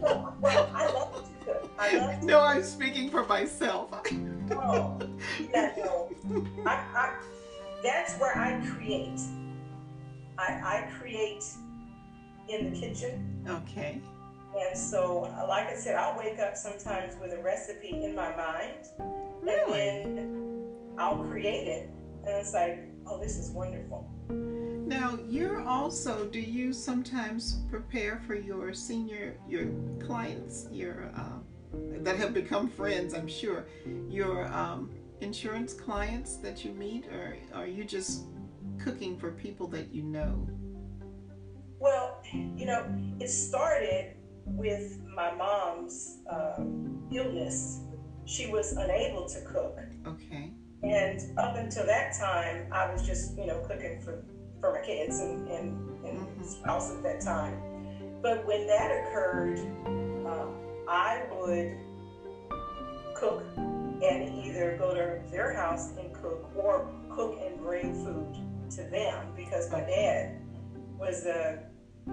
[0.00, 1.70] Well, well, I love to cook.
[1.78, 3.90] I love to No, I'm speaking for myself.
[4.48, 4.96] Oh,
[5.52, 6.08] no.
[6.66, 7.14] I, I,
[7.82, 9.18] that's where I create.
[10.38, 11.42] I, I create
[12.48, 13.44] in the kitchen.
[13.48, 14.00] Okay.
[14.56, 18.86] And so, like I said, I'll wake up sometimes with a recipe in my mind.
[19.42, 19.88] Really?
[19.88, 20.64] And then
[20.96, 21.90] I'll create it.
[22.24, 24.08] And it's like, oh, this is wonderful.
[24.96, 29.66] Now, you're also, do you sometimes prepare for your senior, your
[30.00, 31.44] clients, your, um,
[32.02, 33.66] that have become friends, I'm sure,
[34.08, 38.24] your um, insurance clients that you meet, or are you just
[38.78, 40.48] cooking for people that you know?
[41.78, 42.86] Well, you know,
[43.20, 47.82] it started with my mom's um, illness.
[48.24, 49.78] She was unable to cook.
[50.06, 50.54] Okay.
[50.82, 54.24] And up until that time, I was just, you know, cooking for,
[54.66, 56.44] for my kids and, and, and Mhm.
[56.44, 57.54] spouse at that time.
[58.22, 59.60] But when that occurred,
[60.26, 60.46] uh,
[60.88, 61.76] I would
[63.14, 63.44] cook
[64.02, 68.36] and either go to their house and cook or cook and bring food
[68.70, 70.36] to them because my dad
[70.98, 71.56] was, uh,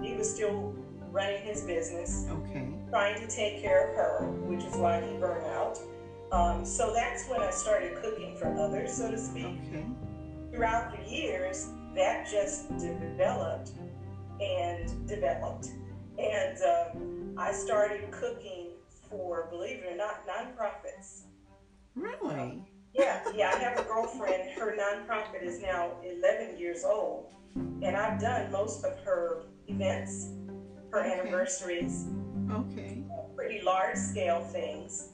[0.00, 0.72] he was still
[1.10, 2.66] running his business Okay.
[2.90, 5.78] trying to take care of her, which is why he burned out.
[6.32, 9.46] Um, so that's when I started cooking for others, so to speak.
[9.68, 9.84] Okay.
[10.52, 13.70] Throughout the years, that just developed
[14.40, 15.68] and developed.
[16.18, 18.70] And um, I started cooking
[19.08, 21.22] for, believe it or not, nonprofits.
[21.94, 22.62] Really?
[22.94, 24.50] Yeah, yeah, I have a girlfriend.
[24.50, 27.32] Her nonprofit is now 11 years old.
[27.56, 30.28] And I've done most of her events,
[30.90, 31.12] her Okay.
[31.20, 32.06] anniversaries,
[32.50, 33.02] Okay.
[33.36, 35.08] pretty large scale things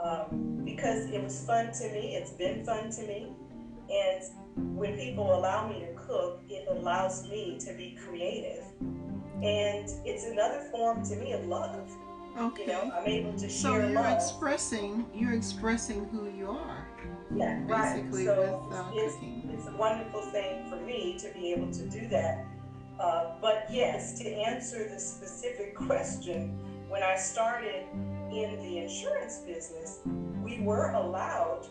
[0.00, 2.14] um, because it was fun to me.
[2.14, 3.32] It's been fun to me.
[3.90, 4.22] And
[4.76, 8.64] when people allow me to cook, it allows me to be creative.
[9.42, 11.88] And it's another form to me of love.
[12.36, 12.66] You Okay.
[12.66, 14.14] know, I'm able to So share you're love.
[14.16, 16.86] expressing, you're expressing who you are,
[17.34, 18.04] yeah, right.
[18.12, 19.50] So with uh, it's, cooking.
[19.52, 22.44] it's a wonderful thing for me to be able to do that.
[23.00, 26.56] Uh, but yes, to answer the specific question,
[26.88, 27.84] when I started
[28.32, 30.00] in the insurance business,
[30.44, 31.66] we were allowed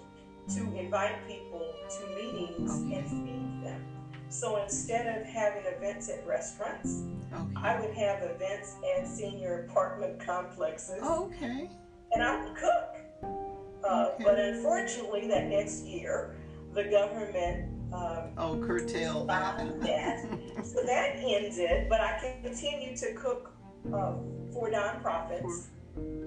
[0.55, 3.85] to invite people to meetings and feed them.
[4.29, 7.53] So instead of having events at restaurants, Okay.
[7.57, 11.69] I would have events at senior apartment complexes Oh, okay.
[12.11, 12.95] and I would cook.
[13.23, 14.23] Uh, Okay.
[14.23, 16.35] But unfortunately, that next year,
[16.73, 19.57] the government um, Oh, curtail that.
[19.81, 20.19] that.
[20.63, 23.51] So that ended, but I continued to cook
[23.93, 24.13] uh,
[24.53, 25.67] for nonprofits.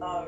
[0.01, 0.27] Uh,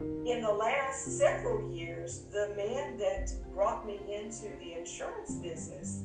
[0.00, 6.02] in the last several years, the man that brought me into the insurance business,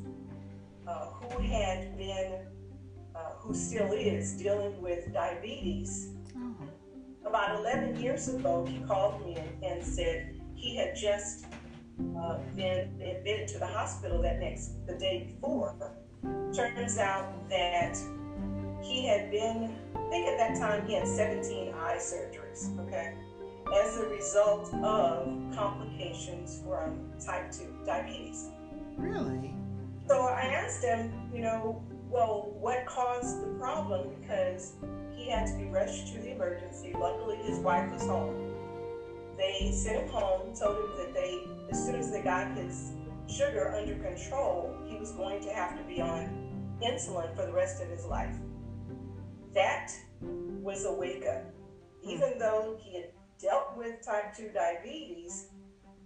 [0.88, 2.46] uh, who had been,
[3.16, 6.56] uh, who still is, dealing with diabetes, Oh,
[7.26, 11.46] about 11 years ago, he called me and, and said he had just
[12.18, 15.76] uh, been admitted to the hospital that next, the day before.
[16.54, 17.98] Turns out that
[18.82, 23.16] he had been, I think at that time he had 17 eye surgeries, okay,
[23.74, 28.50] as a result of complications from type 2 diabetes.
[28.98, 29.54] really?
[30.08, 34.10] So I asked him, you know, well, what caused the problem?
[34.20, 34.74] Because
[35.16, 36.94] he had to be rushed to the emergency.
[36.94, 38.54] Luckily, his wife was home.
[39.38, 42.92] They sent him home, told him that they, as soon as they got his
[43.28, 47.82] sugar under control, he was going to have to be on insulin for the rest
[47.82, 48.36] of his life.
[49.54, 51.46] That was a wake up.
[52.04, 53.10] Even though he had
[53.42, 55.48] dealt with type 2 diabetes,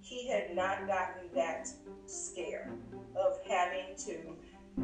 [0.01, 1.67] he had not gotten that
[2.05, 2.71] scare
[3.15, 4.35] of having to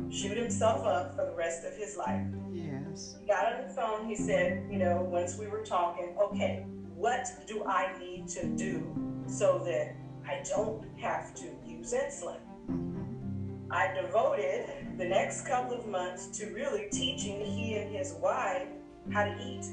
[0.09, 2.21] shoot himself up for the rest of his life.
[2.51, 3.15] Yes.
[3.19, 7.27] He got on the phone, he said, you know, once we were talking, okay, what
[7.47, 8.83] do I need to do
[9.27, 9.95] so that
[10.27, 12.39] I don't have to use insulin?
[12.69, 13.71] Mm-hmm.
[13.71, 18.67] I devoted the next couple of months to really teaching he and his wife
[19.11, 19.65] how to eat.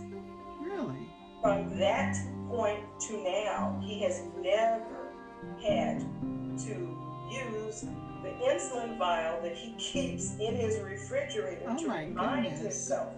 [0.60, 1.08] Really?
[1.42, 2.16] From that
[2.48, 5.12] point to now, he has never
[5.62, 6.00] had
[6.58, 6.96] to
[7.30, 7.84] use
[8.22, 12.60] the insulin vial that he keeps in his refrigerator Oh to remind goodness.
[12.60, 13.12] himself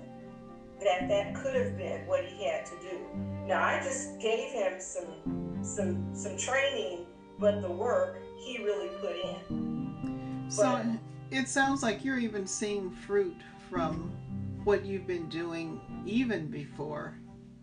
[0.80, 2.98] that that could have been what he had to do.
[3.46, 7.06] Now I just gave him some some some training,
[7.38, 10.46] but the work he really put in.
[10.48, 10.82] So
[11.30, 13.36] it sounds like you're even seeing fruit
[13.68, 14.10] from
[14.64, 17.14] what you've been doing even before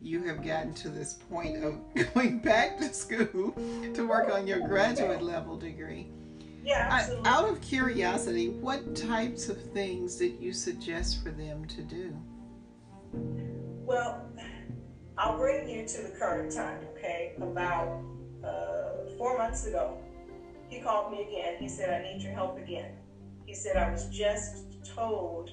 [0.02, 1.80] you have gotten to this point of
[2.14, 3.52] going back to school
[3.93, 6.08] to work on your graduate level degree.
[6.64, 7.30] Yeah, I, absolutely.
[7.30, 12.16] out of curiosity, what types of things did you suggest for them to do?
[13.86, 14.30] Well,
[15.18, 17.34] I'll bring you to the current time, okay?
[17.38, 18.04] About
[18.43, 19.98] uh, four months ago,
[20.68, 21.56] he called me again.
[21.58, 22.91] He said, I need your help again.
[23.45, 25.52] He said, I was just told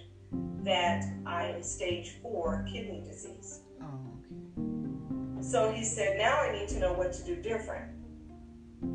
[0.65, 3.61] that I am stage four kidney disease.
[5.45, 7.85] So he said, now I need to know what to do different.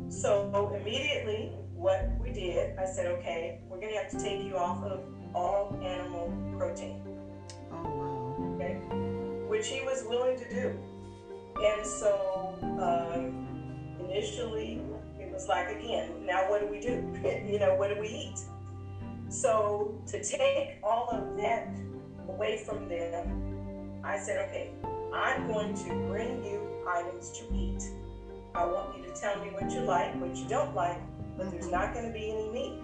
[0.08, 4.56] So immediately, what we did, I said, okay, we're going to have to take you
[4.56, 5.00] off of
[5.32, 7.00] all animal protein.
[7.72, 8.74] Oh, okay,
[9.48, 10.76] which he was willing to do.
[11.62, 13.46] And so um,
[14.00, 14.82] initially,
[15.20, 17.06] it was like, again, now what do we do?
[17.46, 18.40] you know, what do we eat?
[19.28, 21.68] So to take all of that
[22.28, 24.72] away from them, I said, okay,
[25.14, 27.82] I'm going to bring you items to eat.
[28.54, 31.00] I want you to tell me what you like, what you don't like,
[31.36, 32.80] but there's not going to be any meat.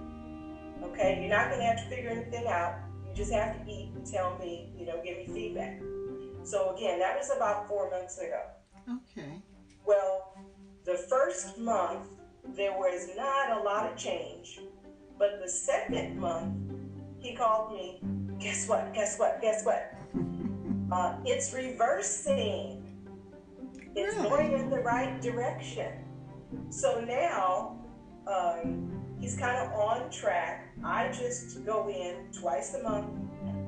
[0.83, 2.75] Okay, you're not going to have to figure anything out.
[3.07, 5.81] You just have to eat and tell me, you know, give me feedback.
[6.45, 8.41] So again, that was about four months ago.
[8.89, 9.43] Okay.
[9.85, 10.37] Well,
[10.85, 12.07] the first month
[12.55, 14.61] there was not a lot of change,
[15.19, 16.55] but the second month
[17.19, 18.01] he called me.
[18.39, 18.95] Guess what?
[18.95, 19.41] Guess what?
[19.41, 19.93] Guess what?
[20.91, 22.83] Uh, it's reversing.
[23.95, 24.29] It's Really?
[24.29, 25.93] going in the right direction.
[26.71, 27.79] So now
[28.27, 30.69] um, he's kind of on track.
[30.85, 33.09] I just go in twice a month.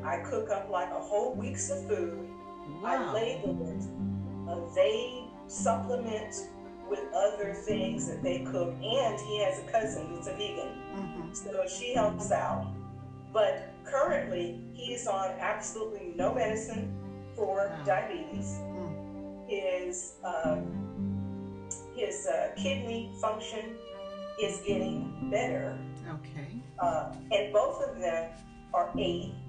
[0.04, 2.28] I cook up like a whole week's of food.
[2.82, 3.10] Wow.
[3.10, 3.84] I label it.
[4.48, 6.34] Uh, they supplement
[6.88, 11.32] with other things that they cook, and he has a cousin that's a vegan, hmm
[11.34, 12.66] so she helps out.
[13.32, 16.97] But currently, he's on absolutely no medicine
[17.38, 18.58] for diabetes.
[19.46, 20.60] His um,
[21.96, 23.76] his uh, kidney function
[24.42, 25.78] is getting better,
[26.08, 26.60] Okay.
[26.78, 28.30] uh, and both of them
[28.74, 29.34] are 80.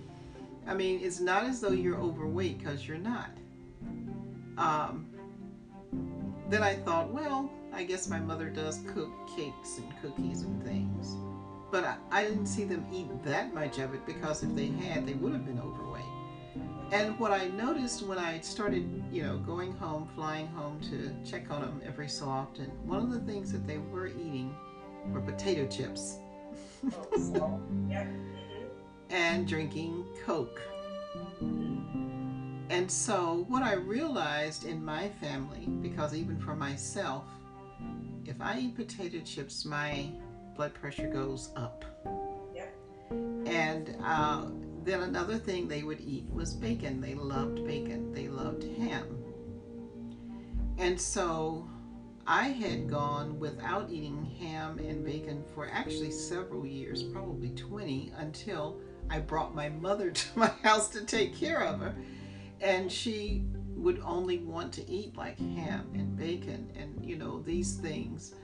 [0.65, 3.31] I mean, it's not as though you're overweight because you're not.
[4.57, 5.10] Um,
[6.51, 11.17] then I thought, well, I guess my mother does cook cakes and cookies and things.
[11.71, 15.07] But I, I didn't see them eat that much of it because if they had,
[15.07, 16.05] they would have been overweight.
[16.93, 21.49] And what I noticed when I started, you know, going home, flying home to check
[21.51, 24.53] on them every so often, one of the things that they were eating
[25.13, 26.19] were potato chips.
[27.41, 27.61] Oh,
[29.11, 30.61] and drinking Coke.
[31.17, 31.80] Mm-hmm.
[32.71, 37.25] And so, what I realized in my family, because even for myself,
[38.25, 40.09] if I eat potato chips, my
[40.55, 41.85] blood pressure goes up.
[42.55, 42.67] Yeah.
[43.45, 44.47] And uh,
[44.85, 47.01] then another thing they would eat was bacon.
[47.01, 49.19] They loved bacon, they loved ham.
[50.79, 51.69] And so,
[52.25, 58.79] I had gone without eating ham and bacon for actually several years, probably 20, until
[59.11, 61.97] I brought my mother to my house to take care of her.
[62.61, 63.45] And she
[63.77, 68.35] would only want to eat like ham and bacon and, you know, these things.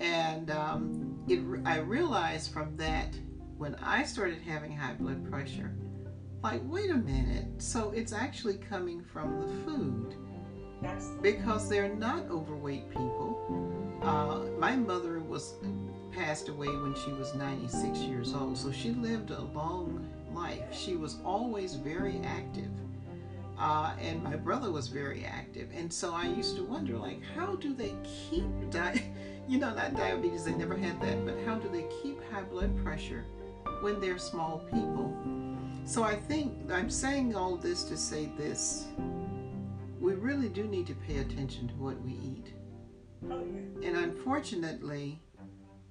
[0.00, 3.14] And um, it, I realized from that
[3.56, 5.74] when I started having high blood pressure,
[6.42, 10.16] like, wait a minute, so it's actually coming from the food
[11.20, 13.98] because they're not overweight people.
[14.02, 15.54] Uh, my mother was
[16.10, 20.64] passed away when she was 96 years old, so she lived a long life.
[20.72, 22.70] She was always very active.
[23.60, 27.56] Uh, and my brother was very active, and so I used to wonder, like, how
[27.56, 29.04] do they keep di-
[29.48, 32.74] you know, not diabetes, they never had that, but how do they keep high blood
[32.82, 33.26] pressure
[33.82, 35.14] when they're small people?
[35.84, 38.86] So I think I'm saying all this to say this
[40.00, 42.54] we really do need to pay attention to what we eat.
[43.30, 43.88] Oh, yeah.
[43.88, 45.20] And unfortunately,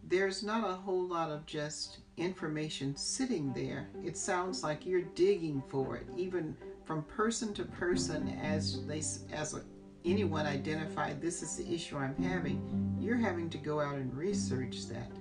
[0.03, 3.87] there's not a whole lot of just information sitting there.
[4.03, 6.57] It sounds like you're digging for it, even
[6.89, 8.97] from person to person as they
[9.31, 9.61] as a,
[10.05, 12.97] anyone identified this is the issue I'm having.
[12.99, 15.11] You're having to go out and research that.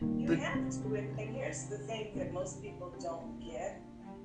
[0.00, 3.82] You The- have to, and and here's the thing that most people don't get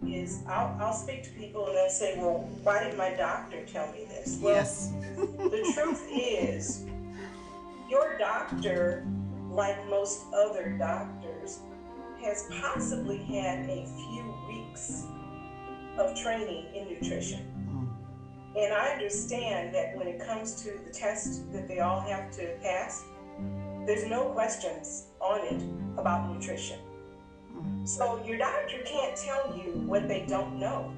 [0.08, 3.92] is I'll, I'll speak to people and they'll say, well, why did my doctor tell
[3.92, 4.40] me this?
[4.42, 4.94] Well, yes.
[5.18, 6.86] the truth is,
[7.90, 9.06] your doctor,
[9.50, 11.60] like most other doctors,
[12.24, 15.04] has possibly had a few weeks
[15.98, 17.42] of training in nutrition.
[17.70, 18.64] Mm.
[18.64, 22.56] And I understand that when it comes to the test that they all have to
[22.62, 23.04] pass,
[23.86, 25.62] there's no questions on it
[25.98, 26.80] about nutrition.
[27.56, 27.88] Mm.
[27.88, 30.94] So your doctor can't tell you what they don't know.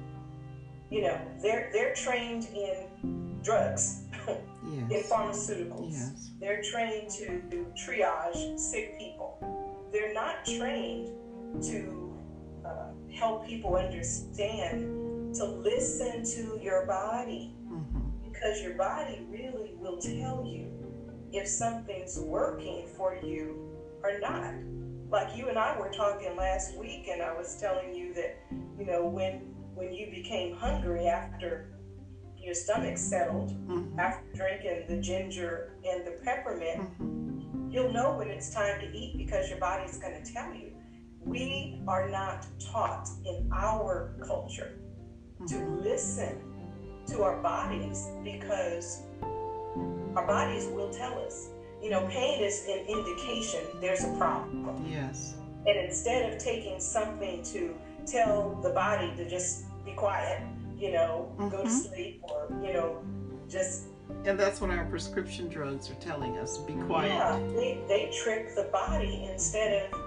[0.90, 4.02] You know, they're they're trained in drugs,
[4.64, 5.92] in pharmaceuticals.
[5.92, 6.30] Yes.
[6.40, 9.88] They're trained to triage sick people.
[9.92, 11.10] They're not trained
[11.62, 12.05] to
[13.16, 18.22] help people understand to listen to your body Mhm.
[18.22, 20.70] because your body really will tell you
[21.32, 24.54] if something's working for you or not.
[25.10, 28.36] Like you and I were talking last week, and I was telling you that
[28.78, 31.66] you know when when you became hungry after
[32.38, 33.98] your stomach settled Mhm.
[33.98, 37.72] after drinking the ginger and the peppermint, Mhm.
[37.72, 40.75] you'll know when it's time to eat because your body's going to tell you.
[41.26, 44.78] We are not taught in our culture
[45.48, 45.82] to Mhm.
[45.82, 46.38] listen
[47.08, 49.02] to our bodies because
[50.16, 51.48] our bodies will tell us.
[51.82, 54.86] You know, pain is an indication there's a problem.
[54.88, 55.34] Yes.
[55.66, 57.74] And instead of taking something to
[58.06, 60.40] tell the body to just be quiet,
[60.76, 61.70] you know, go to Mhm.
[61.70, 63.02] sleep or, you know,
[63.48, 63.86] just
[64.24, 66.58] And that's what our prescription drugs are telling us.
[66.58, 67.08] Be quiet.
[67.08, 70.00] Yeah, they, they trick the body instead of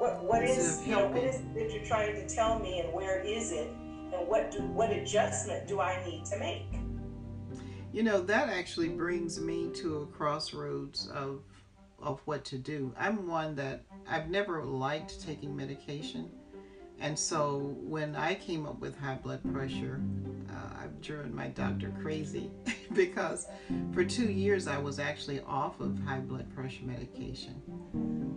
[0.00, 1.28] what what Instead is you know what helping.
[1.28, 3.70] is it that you're trying to tell me and where is it
[4.12, 6.66] and what do what adjustment do I need to make?
[7.92, 11.42] You know, that actually brings me to a crossroads of
[11.98, 12.94] of what to do.
[12.98, 16.30] I'm one that I've never liked taking medication.
[17.00, 20.00] And so when I came up with high blood pressure,
[20.50, 22.50] uh, I've driven my doctor crazy
[22.92, 23.46] because
[23.92, 27.62] for two years I was actually off of high blood pressure medication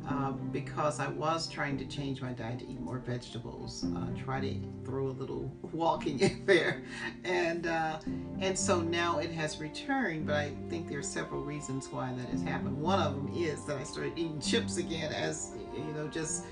[0.09, 4.39] uh, because I was trying to change my diet to eat more vegetables, uh, try
[4.41, 4.55] to
[4.85, 6.83] throw a little walking in there,
[7.23, 7.99] and uh,
[8.39, 10.27] and so now it has returned.
[10.27, 12.77] But I think there are several reasons why that has happened.
[12.79, 16.45] One of them is that I started eating chips again, as you know, just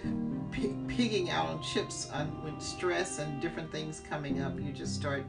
[0.51, 4.59] pi- pigging out on chips on, when stress and different things coming up.
[4.59, 5.25] You just start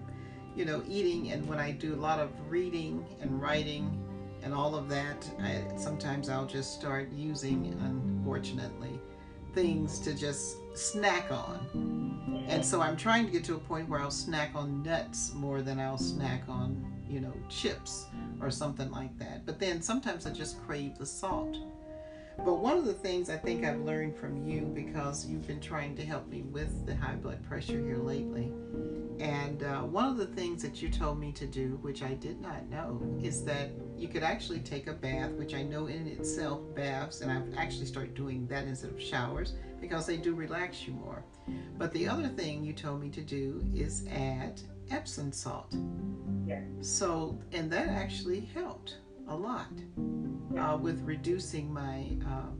[0.54, 3.98] you know, eating and when I do a lot of reading and writing
[4.42, 9.00] and all of that, I, sometimes I'll just start using, unfortunately,
[9.54, 12.44] things to just snack on.
[12.48, 15.62] And so I'm trying to get to a point where I'll snack on nuts more
[15.62, 18.06] than I'll snack on, you know, chips
[18.40, 19.46] or something like that.
[19.46, 21.56] But then sometimes I just crave the salt.
[22.38, 25.94] But one of the things I think I've learned from you, because you've been trying
[25.96, 28.52] to help me with the high blood pressure here lately,
[29.20, 32.40] and uh, one of the things that you told me to do, which I did
[32.40, 36.60] not know, is that you could actually take a bath, which I know in itself
[36.74, 40.94] baths, and I've actually started doing that instead of showers because they do relax you
[40.94, 41.24] more.
[41.78, 44.60] But the other thing you told me to do is add
[44.90, 45.74] Epsom salt.
[46.46, 46.62] Yeah.
[46.80, 48.96] So, and that actually helped
[49.28, 49.68] a lot
[50.58, 52.50] uh, with reducing my uh,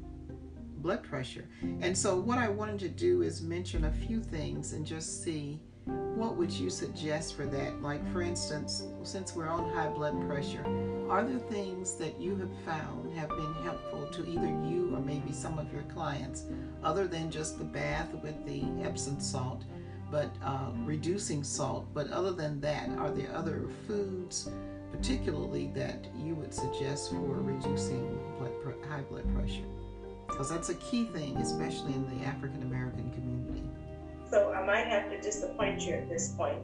[0.79, 1.49] blood pressure.
[1.81, 5.61] And so, what I wanted to do is mention a few things and just see
[5.85, 7.83] what would you suggest for that?
[7.83, 10.65] Like, for instance, since we're on high blood pressure,
[11.09, 15.33] are there things that you have found have been helpful to either you or maybe
[15.33, 16.45] some of your clients,
[16.85, 19.65] other than just the bath with the Epsom salt,
[20.11, 21.87] but uh, reducing salt?
[21.93, 24.51] But other than that, are there other foods,
[24.93, 29.65] particularly that you would suggest for reducing blood pre- high blood pressure?
[30.29, 33.63] Because that's a key thing, especially in the African American community.
[34.31, 36.63] So I might have to disappoint you at this point.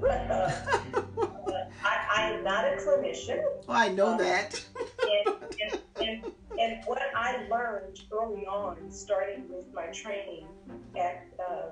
[0.00, 0.50] But uh,
[0.94, 1.02] uh,
[1.84, 3.42] I, I am not a clinician.
[3.66, 4.64] Well, I know that.
[5.02, 10.46] and, and, and, and what I learned early on, starting with my training
[10.96, 11.70] at um,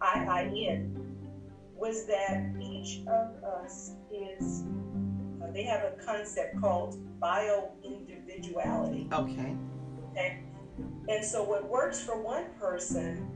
[0.00, 0.94] IIN,
[1.80, 4.64] was that each of us is,
[5.42, 9.08] uh, they have a concept called bio individuality.
[9.12, 9.56] Okay.
[10.10, 10.40] Okay.
[11.08, 13.26] And so what works for one person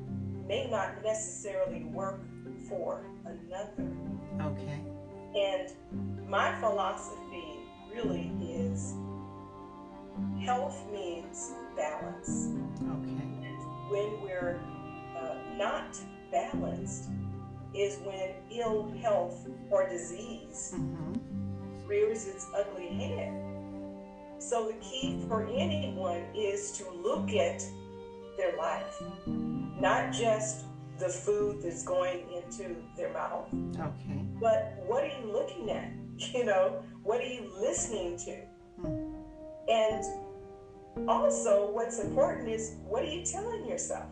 [0.47, 2.21] may not necessarily work
[2.69, 3.91] for another.
[4.43, 4.81] Okay.
[5.35, 7.61] And my philosophy
[7.93, 8.95] really is
[10.45, 12.49] health means balance.
[12.83, 13.25] Okay.
[13.43, 14.61] And when we're
[15.19, 15.97] uh, not
[16.31, 17.09] balanced,
[17.75, 21.87] is when ill health or disease Mm-hmm.
[21.87, 23.33] rears its ugly head.
[24.39, 27.65] So the key for anyone is to look at
[28.37, 30.65] their life, not just
[30.99, 33.49] the food that's going into their mouth,
[33.79, 34.23] Okay.
[34.41, 35.91] but what are you looking at?
[36.33, 38.37] You know, what are you listening to?
[38.81, 39.15] Hmm.
[39.69, 40.05] And
[41.09, 44.07] also, what's important is what are you telling yourself?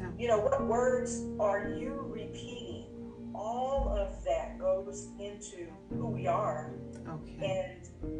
[0.00, 0.08] Yeah.
[0.18, 2.61] You know, what words are you repeating?
[3.34, 6.72] All of that goes into who we are
[7.08, 7.80] Okay.
[8.00, 8.12] and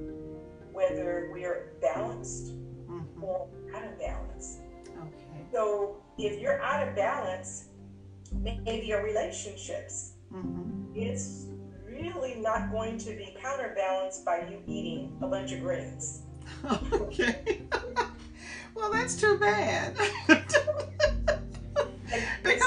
[0.73, 2.53] whether we're balanced
[2.89, 3.25] Mm-hmm.
[3.25, 4.59] or out of balance.
[4.89, 5.47] Okay.
[5.53, 7.69] So if you're out of balance,
[8.33, 10.93] maybe your relationships, Mm-hmm.
[10.95, 11.47] it's
[11.87, 16.23] really not going to be counterbalanced by you eating a bunch of greens.
[16.93, 17.63] Okay.
[18.75, 19.97] well, that's too bad.
[22.43, 22.62] Because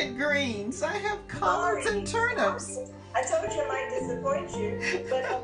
[0.00, 0.82] so I maybe- planted greens.
[0.82, 2.78] I have collards and turnips.
[3.14, 5.42] I told you I might disappoint you, but um,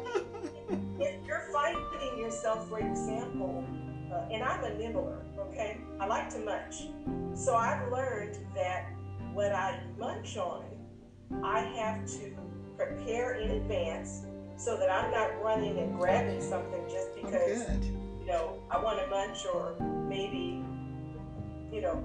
[1.00, 3.64] if you're finding yourself, for example,
[4.12, 5.78] uh, and I'm a nibbler, okay?
[6.00, 6.84] I like to munch.
[7.34, 8.90] So I've learned that
[9.32, 10.64] what I munch on,
[11.42, 12.36] I have to
[12.76, 14.22] prepare in advance
[14.56, 17.68] so that I'm not running and grabbing something just Oh, because,
[18.20, 19.74] you know, I want to munch or
[20.08, 20.64] maybe,
[21.72, 22.02] you know.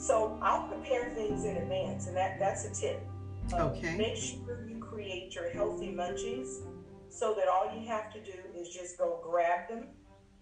[0.00, 3.02] So I'll prepare things in advance, and that, that's a tip.
[3.52, 3.96] Uh, Okay.
[3.98, 6.62] Make sure you create your healthy munchies
[7.10, 9.88] so that all you have to do is just go grab them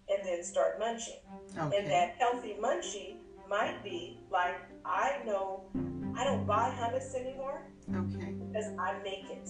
[0.07, 1.19] and then start munching.
[1.57, 1.77] Okay.
[1.77, 3.17] And that healthy munchie
[3.49, 4.55] might be like,
[4.85, 5.69] I know
[6.15, 8.33] I don't buy hummus anymore Okay.
[8.47, 9.49] because I make it.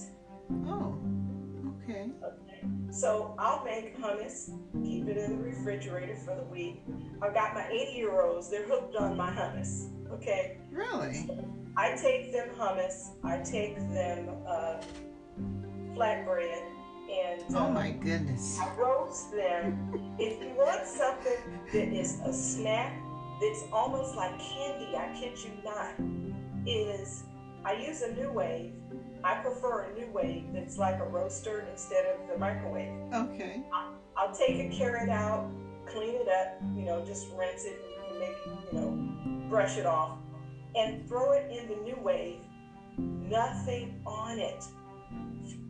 [0.66, 0.98] Oh.
[1.84, 2.10] Okay.
[2.24, 2.68] Okay.
[2.92, 4.50] So I'll make hummus,
[4.84, 6.82] keep it in the refrigerator for the week.
[7.22, 9.90] I've got my 80 year olds, they're hooked on my hummus.
[10.12, 10.58] Okay.
[10.72, 11.30] Really?
[11.78, 14.82] I take them hummus, I take them uh,
[15.96, 16.62] flatbread,
[17.10, 18.60] and uh, Oh my goodness.
[18.60, 20.16] I roast them.
[20.20, 21.38] if you want something
[21.72, 23.00] that is a snack
[23.42, 25.94] that's almost like candy, I kid you not,
[26.68, 27.24] is
[27.64, 28.74] I use a NuWave.
[29.24, 32.92] I prefer a NuWave that's like a roaster instead of the microwave.
[33.14, 33.62] Okay.
[34.18, 35.50] I'll take a carrot out,
[35.86, 37.80] clean it up, you know, just rinse it,
[38.10, 38.36] and maybe,
[38.72, 38.89] you know,
[39.50, 40.20] brush it off,
[40.76, 42.40] and throw it in the NuWave.
[42.98, 44.64] Nothing on it.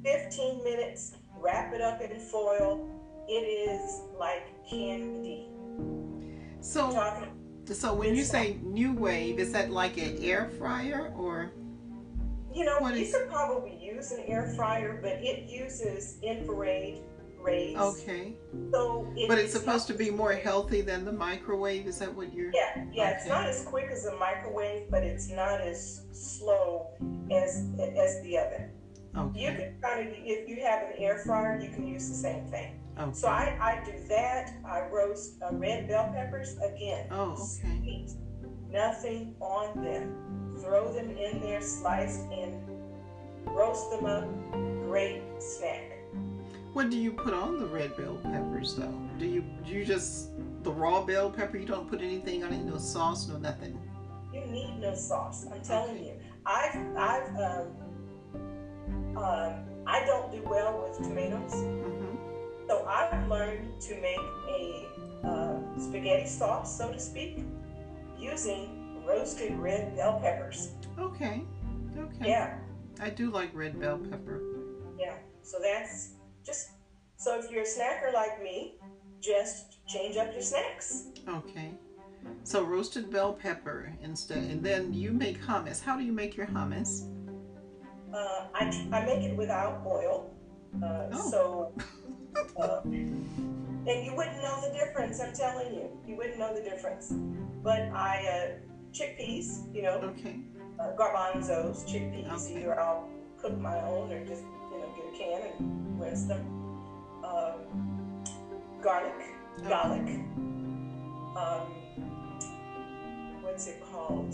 [0.04, 2.90] 15 minutes, wrap it up in foil.
[3.28, 5.48] It is like candy.
[6.62, 7.40] So, Talking
[7.74, 11.52] so when you say NuWave, is that like an air fryer or?
[12.54, 13.14] You know, what you is...
[13.14, 16.98] could probably use an air fryer, but it uses infrared
[17.42, 17.78] rays.
[17.78, 18.34] Okay.
[18.72, 21.88] So, it, but it's, supposed to be more healthy than the microwave.
[21.88, 22.52] Is that what you're?
[22.54, 23.04] Yeah, yeah.
[23.04, 23.16] Okay.
[23.18, 26.88] It's not as quick as a microwave, but it's not as slow
[27.32, 28.70] as as the oven.
[29.18, 29.40] Okay.
[29.42, 32.46] You can kind of, if you have an air fryer, you can use the same
[32.46, 32.80] thing.
[33.00, 33.14] Okay.
[33.14, 34.54] So I, I do that.
[34.66, 37.08] I roast uh, red bell peppers again.
[37.12, 37.80] Oh, okay.
[37.82, 38.12] Sweet.
[38.70, 40.56] Nothing on them.
[40.62, 42.54] Throw them in there, sliced, and
[43.46, 44.28] roast them up.
[44.86, 45.89] Great snack.
[46.74, 48.94] What do you put on the red bell peppers though?
[49.18, 50.30] Do you do you just
[50.64, 51.58] the raw bell pepper?
[51.58, 53.80] You don't put anything on it, no sauce, no nothing.
[54.34, 55.48] You need no sauce.
[55.52, 56.06] I'm telling okay.
[56.06, 56.14] you.
[56.46, 57.68] I've I've um,
[59.18, 59.54] um,
[59.88, 62.16] I don't do well with tomatoes, mm-hmm.
[62.68, 64.86] so I've learned to make a
[65.24, 67.44] uh, spaghetti sauce, so to speak,
[68.20, 70.74] using roasted red bell peppers.
[71.00, 71.44] Okay.
[71.98, 72.30] Okay.
[72.30, 72.60] Yeah.
[73.00, 74.42] I do like red bell pepper.
[75.00, 75.16] Yeah.
[75.42, 76.12] So that's
[76.46, 76.70] just
[77.18, 78.76] so if you're a snacker like me,
[79.22, 81.08] just change up your snacks.
[81.28, 81.72] Okay.
[82.44, 85.82] So roasted bell pepper instead, and then you make hummus.
[85.82, 87.08] How do you make your hummus?
[88.14, 90.34] Uh, I, I make it without oil.
[90.82, 91.30] Uh, oh.
[91.30, 91.74] So,
[92.62, 95.20] uh, and you wouldn't know the difference.
[95.20, 97.14] I'm telling you, you wouldn't know the difference.
[97.64, 100.40] But I uh, chickpeas, you know, okay,
[100.80, 102.32] uh, garbanzos, chickpeas.
[102.32, 102.62] Okay.
[102.62, 103.10] Either I'll
[103.42, 104.44] cook my own or just
[105.00, 106.36] you know get a can and rinse the
[107.24, 108.24] Um,
[108.82, 109.14] garlic,
[109.68, 110.08] garlic.
[111.36, 111.68] Um,
[113.42, 114.34] what's it called?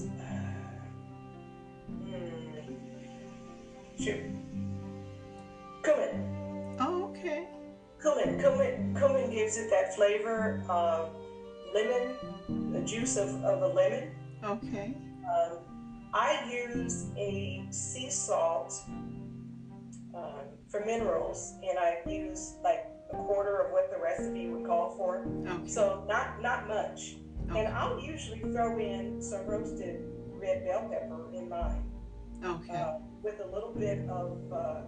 [1.89, 2.77] Mm,
[3.99, 4.23] shoot.
[5.83, 6.75] Cumin.
[6.79, 7.47] Oh, okay.
[8.01, 8.39] Cumin.
[8.39, 8.95] Cumin.
[8.95, 10.63] Cumin gives it that flavor.
[10.69, 11.07] Uh,
[11.73, 14.11] lemon, the juice of, of a lemon.
[14.43, 14.95] Okay.
[15.25, 15.57] Um,
[16.13, 18.81] I use a sea salt
[20.75, 25.25] for minerals, and I use like a quarter of what the recipe would call for.
[25.47, 25.67] Okay.
[25.67, 27.15] So not not much.
[27.49, 30.01] And I'll usually throw in some roasted
[30.31, 31.91] red bell pepper in mine.
[32.43, 32.73] Okay.
[32.73, 34.81] Uh, with a little bit of uh,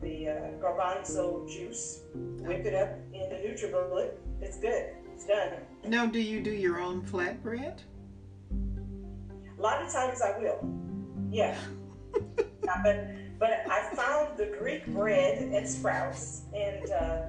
[0.00, 0.32] the uh,
[0.62, 2.00] garbanzo juice.
[2.14, 4.12] Whip it up in the NutriBullet.
[4.40, 4.94] It's good.
[5.12, 5.52] It's done.
[5.86, 7.80] Now, do you do your own flatbread?
[9.58, 10.66] A lot of times I will.
[11.30, 11.54] Yeah.
[12.64, 13.06] yeah but
[13.40, 17.22] but I found the Greek bread at Sprouts, and uh,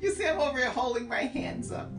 [0.00, 1.90] you see, I'm over here holding my hands up.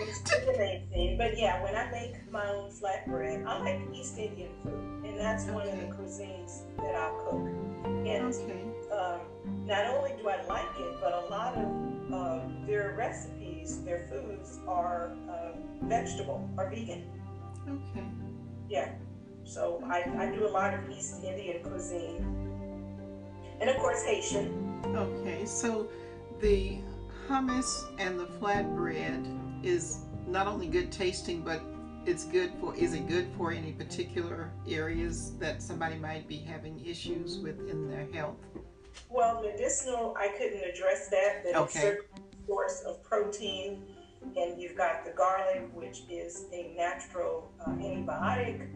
[0.00, 1.18] it's amazing.
[1.18, 5.44] But yeah, when I make my own flatbread, I like East Indian food, and that's
[5.44, 5.52] okay.
[5.52, 7.48] one of the cuisines that I'll cook.
[7.84, 8.62] And okay.
[8.92, 9.20] um,
[9.66, 14.60] not only do I like it, but a lot of uh, their recipes, their foods
[14.68, 17.10] are uh, vegetable or vegan.
[17.68, 18.06] Okay.
[18.68, 18.92] Yeah.
[19.42, 22.49] So I, I do a lot of East Indian cuisine
[23.60, 24.82] and of course Haitian.
[24.96, 25.88] Okay, so
[26.40, 26.78] the
[27.28, 31.60] hummus and the flatbread is not only good tasting, but
[32.06, 32.74] it's good for.
[32.74, 37.90] Is it good for any particular areas that somebody might be having issues with in
[37.90, 38.36] their health?
[39.08, 41.42] Well, medicinal, I couldn't address that.
[41.44, 41.80] But okay.
[41.80, 43.82] it's a source of protein,
[44.36, 48.66] and you've got the garlic, which is a natural uh, antibiotic.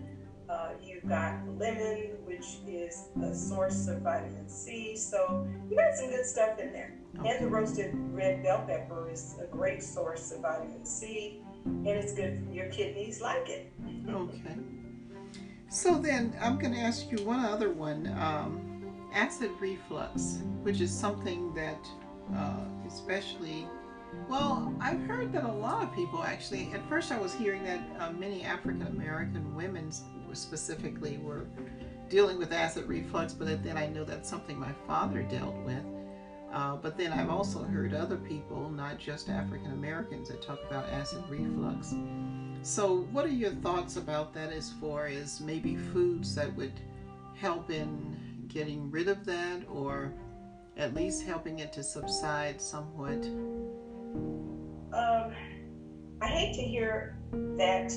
[0.48, 4.96] Uh, you've got lemon, which is a source of vitamin C.
[4.96, 6.94] So you got some good stuff in there.
[7.18, 7.30] Okay.
[7.30, 12.12] And the roasted red bell pepper is a great source of vitamin C, and it's
[12.12, 13.20] good for your kidneys.
[13.20, 13.72] Like it.
[14.08, 14.56] Okay.
[15.68, 18.06] So then I'm going to ask you one other one.
[18.18, 18.70] Um,
[19.14, 21.86] acid reflux, which is something that,
[22.34, 23.66] uh, especially
[24.28, 27.80] well, I've heard that a lot of people actually, at first I was hearing that
[27.98, 29.90] uh, many African American women
[30.34, 31.46] specifically were
[32.08, 35.82] dealing with acid reflux, but then I know that's something my father dealt with.
[36.52, 40.88] Uh, but then I've also heard other people, not just African Americans, that talk about
[40.88, 41.94] acid reflux.
[42.62, 46.72] So, what are your thoughts about that as far as maybe foods that would
[47.34, 50.12] help in getting rid of that or
[50.76, 53.24] at least helping it to subside somewhat?
[54.92, 55.34] Um,
[56.20, 57.92] I hate to hear that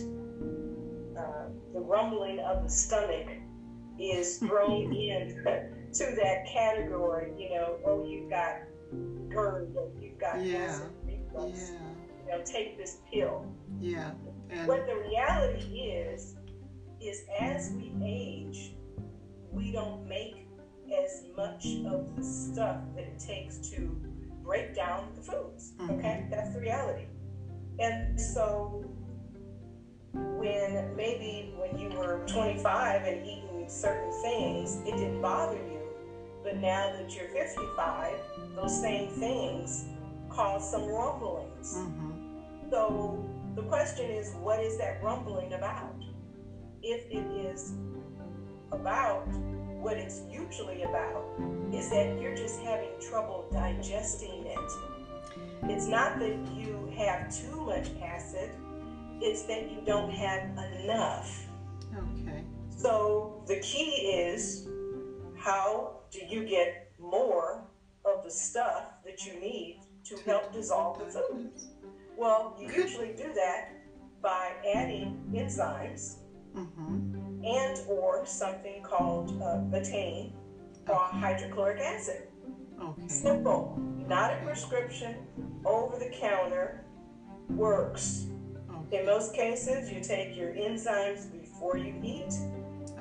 [1.17, 3.27] uh, the rumbling of the stomach
[3.99, 5.43] is thrown in
[5.93, 7.31] to that category.
[7.37, 8.61] You know, oh, you've got
[9.29, 10.57] GERD, or you've got yeah.
[10.57, 11.71] acid reflux.
[11.71, 11.79] Yeah.
[12.25, 13.45] You know, take this pill.
[13.79, 14.11] Yeah.
[14.49, 16.35] And what the reality is,
[17.01, 18.73] is as we age,
[19.51, 20.47] we don't make
[21.05, 23.95] as much of the stuff that it takes to
[24.43, 25.73] break down the foods.
[25.77, 25.91] Mm-hmm.
[25.91, 27.05] Okay, that's the reality.
[27.79, 28.85] And so
[30.37, 35.81] when maybe when you were 25 and eating certain things, it didn't bother you.
[36.43, 38.15] But now that you're 55,
[38.55, 39.85] those same things
[40.29, 41.75] cause some rumblings.
[41.77, 42.69] Mm-hmm.
[42.69, 45.95] So the question is, what is that rumbling about?
[46.83, 47.73] If it is
[48.71, 49.27] about
[49.81, 51.25] what it's usually about,
[51.73, 54.71] is that you're just having trouble digesting it.
[55.63, 58.49] It's not that you have too much acid,
[59.21, 60.43] it's that you don't have
[60.81, 61.45] enough.
[61.95, 62.43] Okay.
[62.69, 64.67] So the key is
[65.35, 67.63] how do you get more
[68.05, 71.51] of the stuff that you need to help dissolve the food?
[72.15, 73.69] Well, you usually do that
[74.21, 76.17] by adding enzymes
[76.55, 77.43] mm-hmm.
[77.45, 80.31] and or something called uh, betaine
[80.87, 82.23] or hydrochloric acid.
[82.81, 83.07] Okay.
[83.07, 85.15] Simple, not a prescription,
[85.65, 86.85] over the counter,
[87.49, 88.27] works.
[88.91, 92.33] In most cases, you take your enzymes before you eat.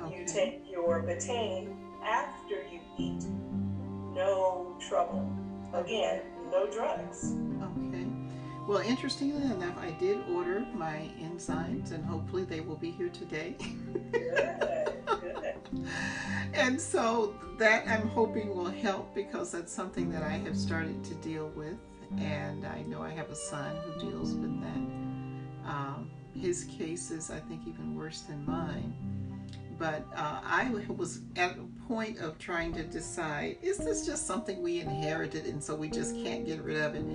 [0.01, 0.19] Okay.
[0.19, 1.73] You take your betaine
[2.03, 3.23] after you eat.
[4.13, 5.29] No trouble.
[5.73, 6.21] Again,
[6.51, 7.33] no drugs.
[7.61, 8.05] Okay.
[8.67, 13.55] Well, interestingly enough, I did order my enzymes, and hopefully they will be here today.
[14.11, 15.55] good, good.
[16.53, 21.13] And so that I'm hoping will help because that's something that I have started to
[21.15, 21.77] deal with,
[22.17, 25.06] and I know I have a son who deals with that.
[25.67, 28.93] Um, his case is, I think, even worse than mine.
[29.77, 34.63] But uh, I was at a point of trying to decide: is this just something
[34.63, 37.05] we inherited, and so we just can't get rid of it?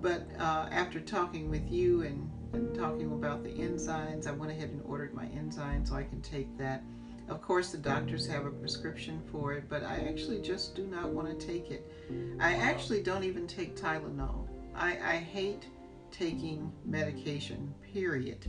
[0.00, 4.68] But uh, after talking with you and, and talking about the enzymes, I went ahead
[4.68, 6.82] and ordered my enzyme so I can take that.
[7.28, 11.08] Of course, the doctors have a prescription for it, but I actually just do not
[11.08, 11.90] want to take it.
[12.38, 14.46] I actually don't even take Tylenol.
[14.74, 15.64] I, I hate
[16.10, 18.44] taking medication, period.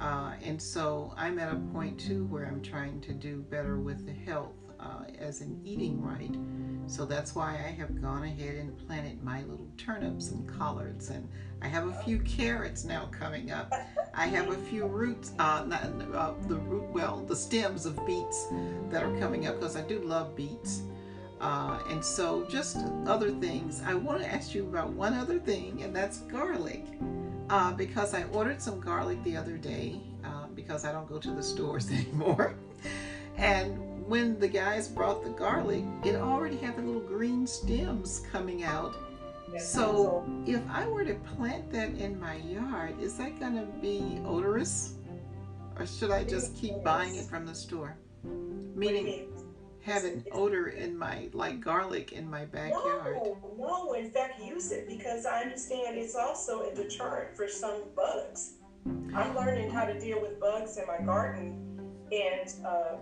[0.00, 4.06] Uh, and so I'm at a point too where I'm trying to do better with
[4.06, 6.34] the health uh, as in eating right.
[6.90, 11.28] So that's why I have gone ahead and planted my little turnips and collards, and
[11.60, 13.70] I have a few carrots now coming up.
[14.14, 15.82] I have a few roots, uh, not,
[16.14, 18.46] uh, the root, well, the stems of beets
[18.88, 20.82] that are coming up because I do love beets.
[21.40, 23.82] Uh, and so just other things.
[23.84, 26.86] I want to ask you about one other thing, and that's garlic.
[27.50, 31.30] Uh, because I ordered some garlic the other day uh, because I don't go to
[31.30, 32.54] the stores anymore.
[33.36, 38.64] and when the guys brought the garlic, it already had the little green stems coming
[38.64, 38.96] out.
[39.58, 44.20] So if I were to plant that in my yard, is that going to be
[44.26, 44.94] odorous?
[45.78, 47.96] Or should I just keep buying it from the store?
[48.74, 49.28] Meaning
[49.88, 53.16] have an odor in my, like garlic in my backyard.
[53.16, 57.82] No, no, in fact, use it because I understand it's also a deterrent for some
[57.96, 58.54] bugs.
[59.14, 61.64] I'm learning how to deal with bugs in my garden
[62.12, 62.96] and uh,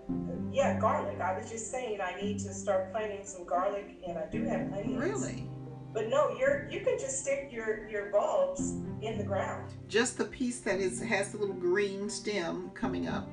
[0.52, 1.20] yeah, garlic.
[1.20, 4.72] I was just saying I need to start planting some garlic, and I do have
[4.72, 4.96] onions.
[4.96, 5.48] Really?
[5.92, 8.72] But no, you're you can just stick your your bulbs
[9.02, 9.72] in the ground.
[9.88, 13.28] Just the piece that is has the little green stem coming up.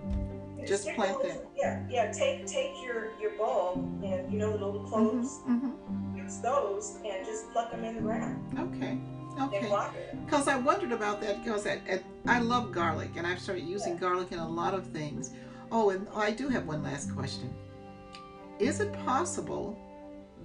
[0.66, 1.46] Just plant that.
[1.56, 2.12] Yeah, yeah.
[2.12, 5.40] Take take your your bulb and you know the little cloves.
[5.48, 6.18] Mm-hmm, mm-hmm.
[6.18, 8.58] Use those and just pluck them in the ground.
[8.60, 9.00] Okay.
[9.40, 9.72] Okay.
[10.26, 13.94] Because I wondered about that because I, I, I love garlic and I've started using
[13.94, 14.00] yeah.
[14.00, 15.32] garlic in a lot of things.
[15.72, 17.54] Oh, and I do have one last question.
[18.60, 19.78] Is it possible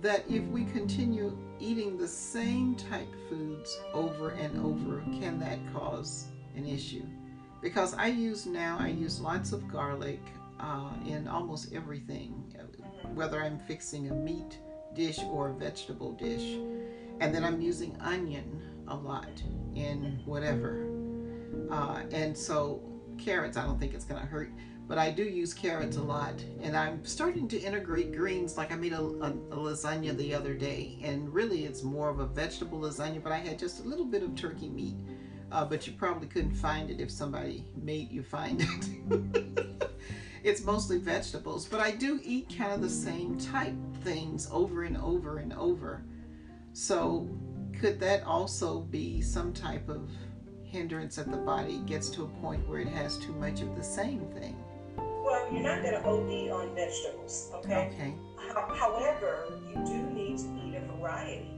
[0.01, 6.29] that if we continue eating the same type foods over and over, can that cause
[6.57, 7.05] an issue?
[7.61, 10.21] Because I use now, I use lots of garlic
[10.61, 12.55] uh, in almost everything,
[13.15, 14.59] whether I'm fixing a meat
[14.95, 16.59] dish or a vegetable dish.
[17.21, 19.43] And then I'm using onion a lot
[19.75, 20.89] in whatever.
[21.71, 22.83] Uh, and so
[23.19, 24.53] carrots, I don't think it's going to hurt
[24.89, 26.43] but I do use carrots a lot.
[26.63, 28.57] And I'm starting to integrate greens.
[28.57, 32.21] Like I made a, a, a, lasagna the other day, and really it's more of
[32.21, 34.97] a vegetable lasagna, but I had just a little bit of turkey meat.
[35.51, 39.91] Uh, but you probably couldn't find it if somebody made you find it.
[40.45, 44.97] it's mostly vegetables, but I do eat kind of the same type things over and
[44.99, 46.03] over and over.
[46.73, 47.29] So,
[47.81, 50.11] could that also be some type of
[50.65, 53.83] hindrance that the body gets to a point where it has too much of the
[53.83, 54.57] same thing?
[54.97, 57.91] Well, you're not going to OD on vegetables, okay?
[57.95, 58.15] Okay.
[58.77, 61.58] however, you do need to eat a variety.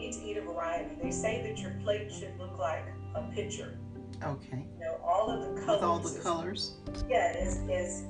[0.00, 0.94] Need to eat a variety.
[1.02, 3.76] They say that your plate should look like a picture.
[4.24, 4.64] Okay.
[4.78, 5.80] You know, all of the colors.
[5.80, 6.76] With all the colors?
[7.06, 8.04] Yeah, as, as,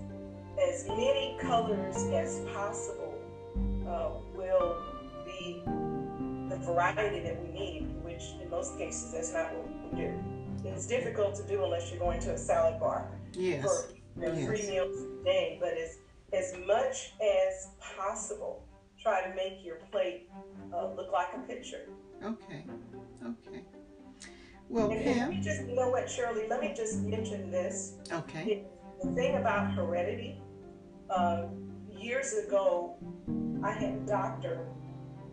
[0.62, 3.12] as many colors as possible
[3.88, 4.76] uh, will
[5.26, 5.62] be
[6.48, 10.14] the variety that we need, which in most cases, that's not what we do.
[10.66, 13.62] it's difficult to do unless you're going to a salad bar Yes.
[13.64, 14.46] for you know, Yes.
[14.46, 15.58] three meals a day.
[15.60, 15.98] But as
[16.32, 17.66] as much as
[17.96, 18.62] possible,
[19.02, 20.28] try to make your plate
[20.74, 21.88] uh, look like a picture.
[22.22, 22.64] Okay.
[23.24, 23.64] Okay.
[24.68, 27.94] Well, And, and let me just, you know what, Shirley, let me just mention this.
[28.12, 28.64] Okay.
[29.02, 30.40] The thing about heredity,
[31.08, 31.46] uh,
[31.90, 32.96] years ago,
[33.64, 34.66] I had a doctor,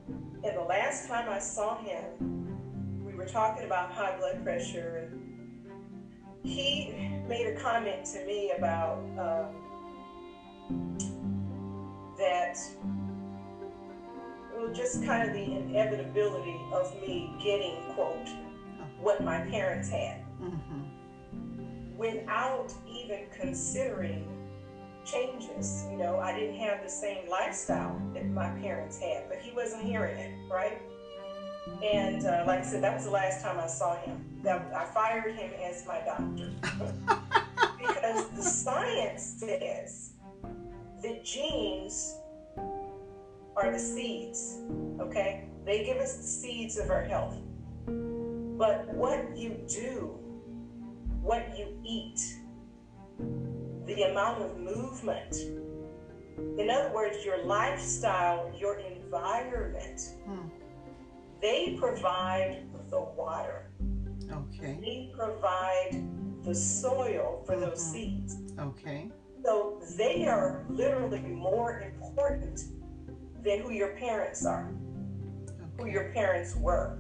[0.08, 5.70] and the last time I saw him, we were talking about high blood pressure, and
[6.44, 6.94] he
[7.28, 10.98] made a comment to me about um,
[12.18, 12.58] that,
[14.58, 18.28] well, just kind of the inevitability of me getting, quote,
[19.00, 21.98] what my parents had Mm-hmm.
[21.98, 24.28] without even considering
[25.04, 25.84] changes.
[25.90, 29.82] You know, I didn't have the same lifestyle that my parents had, but he wasn't
[29.82, 30.80] hearing it, right?
[31.84, 34.24] And uh, like I said, that was the last time I saw him.
[34.44, 36.52] That I fired him as my doctor
[37.80, 40.12] because the science says
[41.02, 42.17] that genes
[43.58, 44.60] are the seeds.
[45.00, 47.36] Okay, they give us the seeds of our health.
[48.58, 50.18] But what you do
[51.22, 52.22] what you eat,
[53.86, 55.36] the amount of movement.
[56.58, 60.48] In other words, your lifestyle, your environment, Hmm.
[61.42, 63.72] they provide the water,
[64.32, 64.78] Okay.
[64.80, 66.02] they provide
[66.44, 67.92] the soil for those Mhm.
[67.92, 68.38] seeds.
[68.58, 69.12] Okay.
[69.44, 72.64] So they are literally more important
[73.48, 74.70] than who your parents are,
[75.80, 77.00] who your parents were.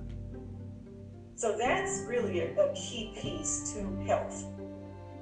[1.35, 4.45] So that's really a, a key piece to health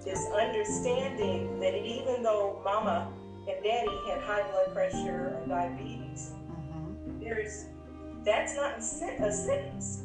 [0.05, 3.11] is understanding that even though mama
[3.49, 7.19] and daddy had high blood pressure or diabetes, Mm-hmm.
[7.19, 7.65] there's
[8.23, 10.03] that's not a sentence.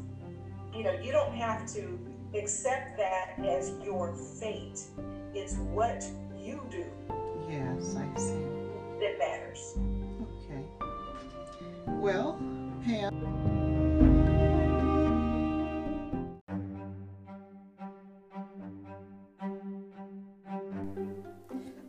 [0.74, 1.98] You know, you don't have to
[2.34, 4.80] accept that as your fate.
[5.34, 6.04] It's what
[6.38, 6.84] you do
[7.48, 8.44] Yes, I see.
[9.00, 9.74] that matters.
[12.01, 12.40] Well,
[12.86, 13.12] Pam.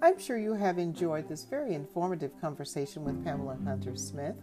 [0.02, 4.36] I'm sure you have enjoyed this very informative conversation with Pamala Hunter Smith.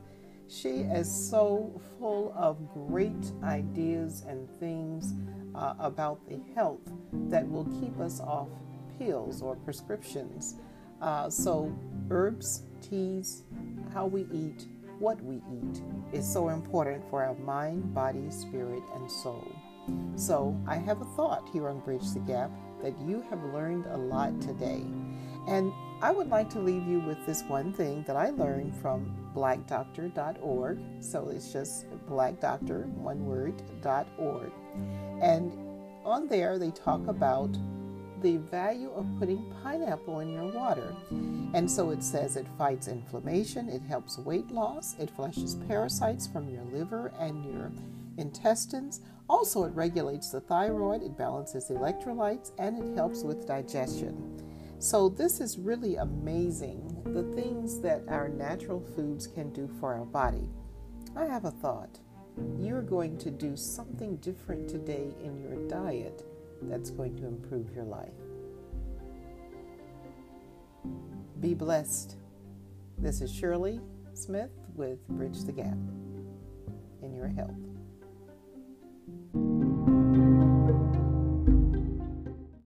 [0.49, 5.13] She is so full of great ideas and things
[5.55, 6.81] uh, about the health
[7.29, 8.49] that will keep us off
[8.99, 10.55] pills or prescriptions.
[11.03, 11.71] Uh, so,
[12.09, 13.43] herbs, teas,
[13.93, 14.67] how we eat,
[14.99, 15.83] what we eat
[16.13, 19.47] is so important for our mind, body, spirit, and soul.
[20.17, 22.51] So, I have a thought here on Bridge the Gap
[22.83, 24.85] that you have learned a lot today.
[25.47, 25.73] And
[26.03, 30.79] I would like to leave you with this one thing that I learned from blackdoctor.org.
[31.01, 33.63] So it's just blackdoctor, one word,
[34.19, 34.53] .org.
[35.23, 35.53] And
[36.05, 37.57] on there, they talk about
[38.23, 40.95] the value of putting pineapple in your water.
[41.55, 46.49] And so it says it fights inflammation, it helps weight loss, it flushes parasites from
[46.49, 47.73] your liver and your
[48.17, 49.01] intestines.
[49.29, 54.43] Also, it regulates the thyroid, it balances electrolytes, and it helps with digestion.
[54.79, 60.05] So, this is really amazing the things that our natural foods can do for our
[60.05, 60.49] body.
[61.17, 61.99] I have a thought.
[62.57, 66.25] You're going to do something different today in your diet
[66.63, 68.09] that's going to improve your life.
[71.41, 72.17] Be blessed.
[72.99, 73.81] This is Shirley
[74.15, 75.77] Smith with Bridge the Gap
[77.03, 77.68] in your health.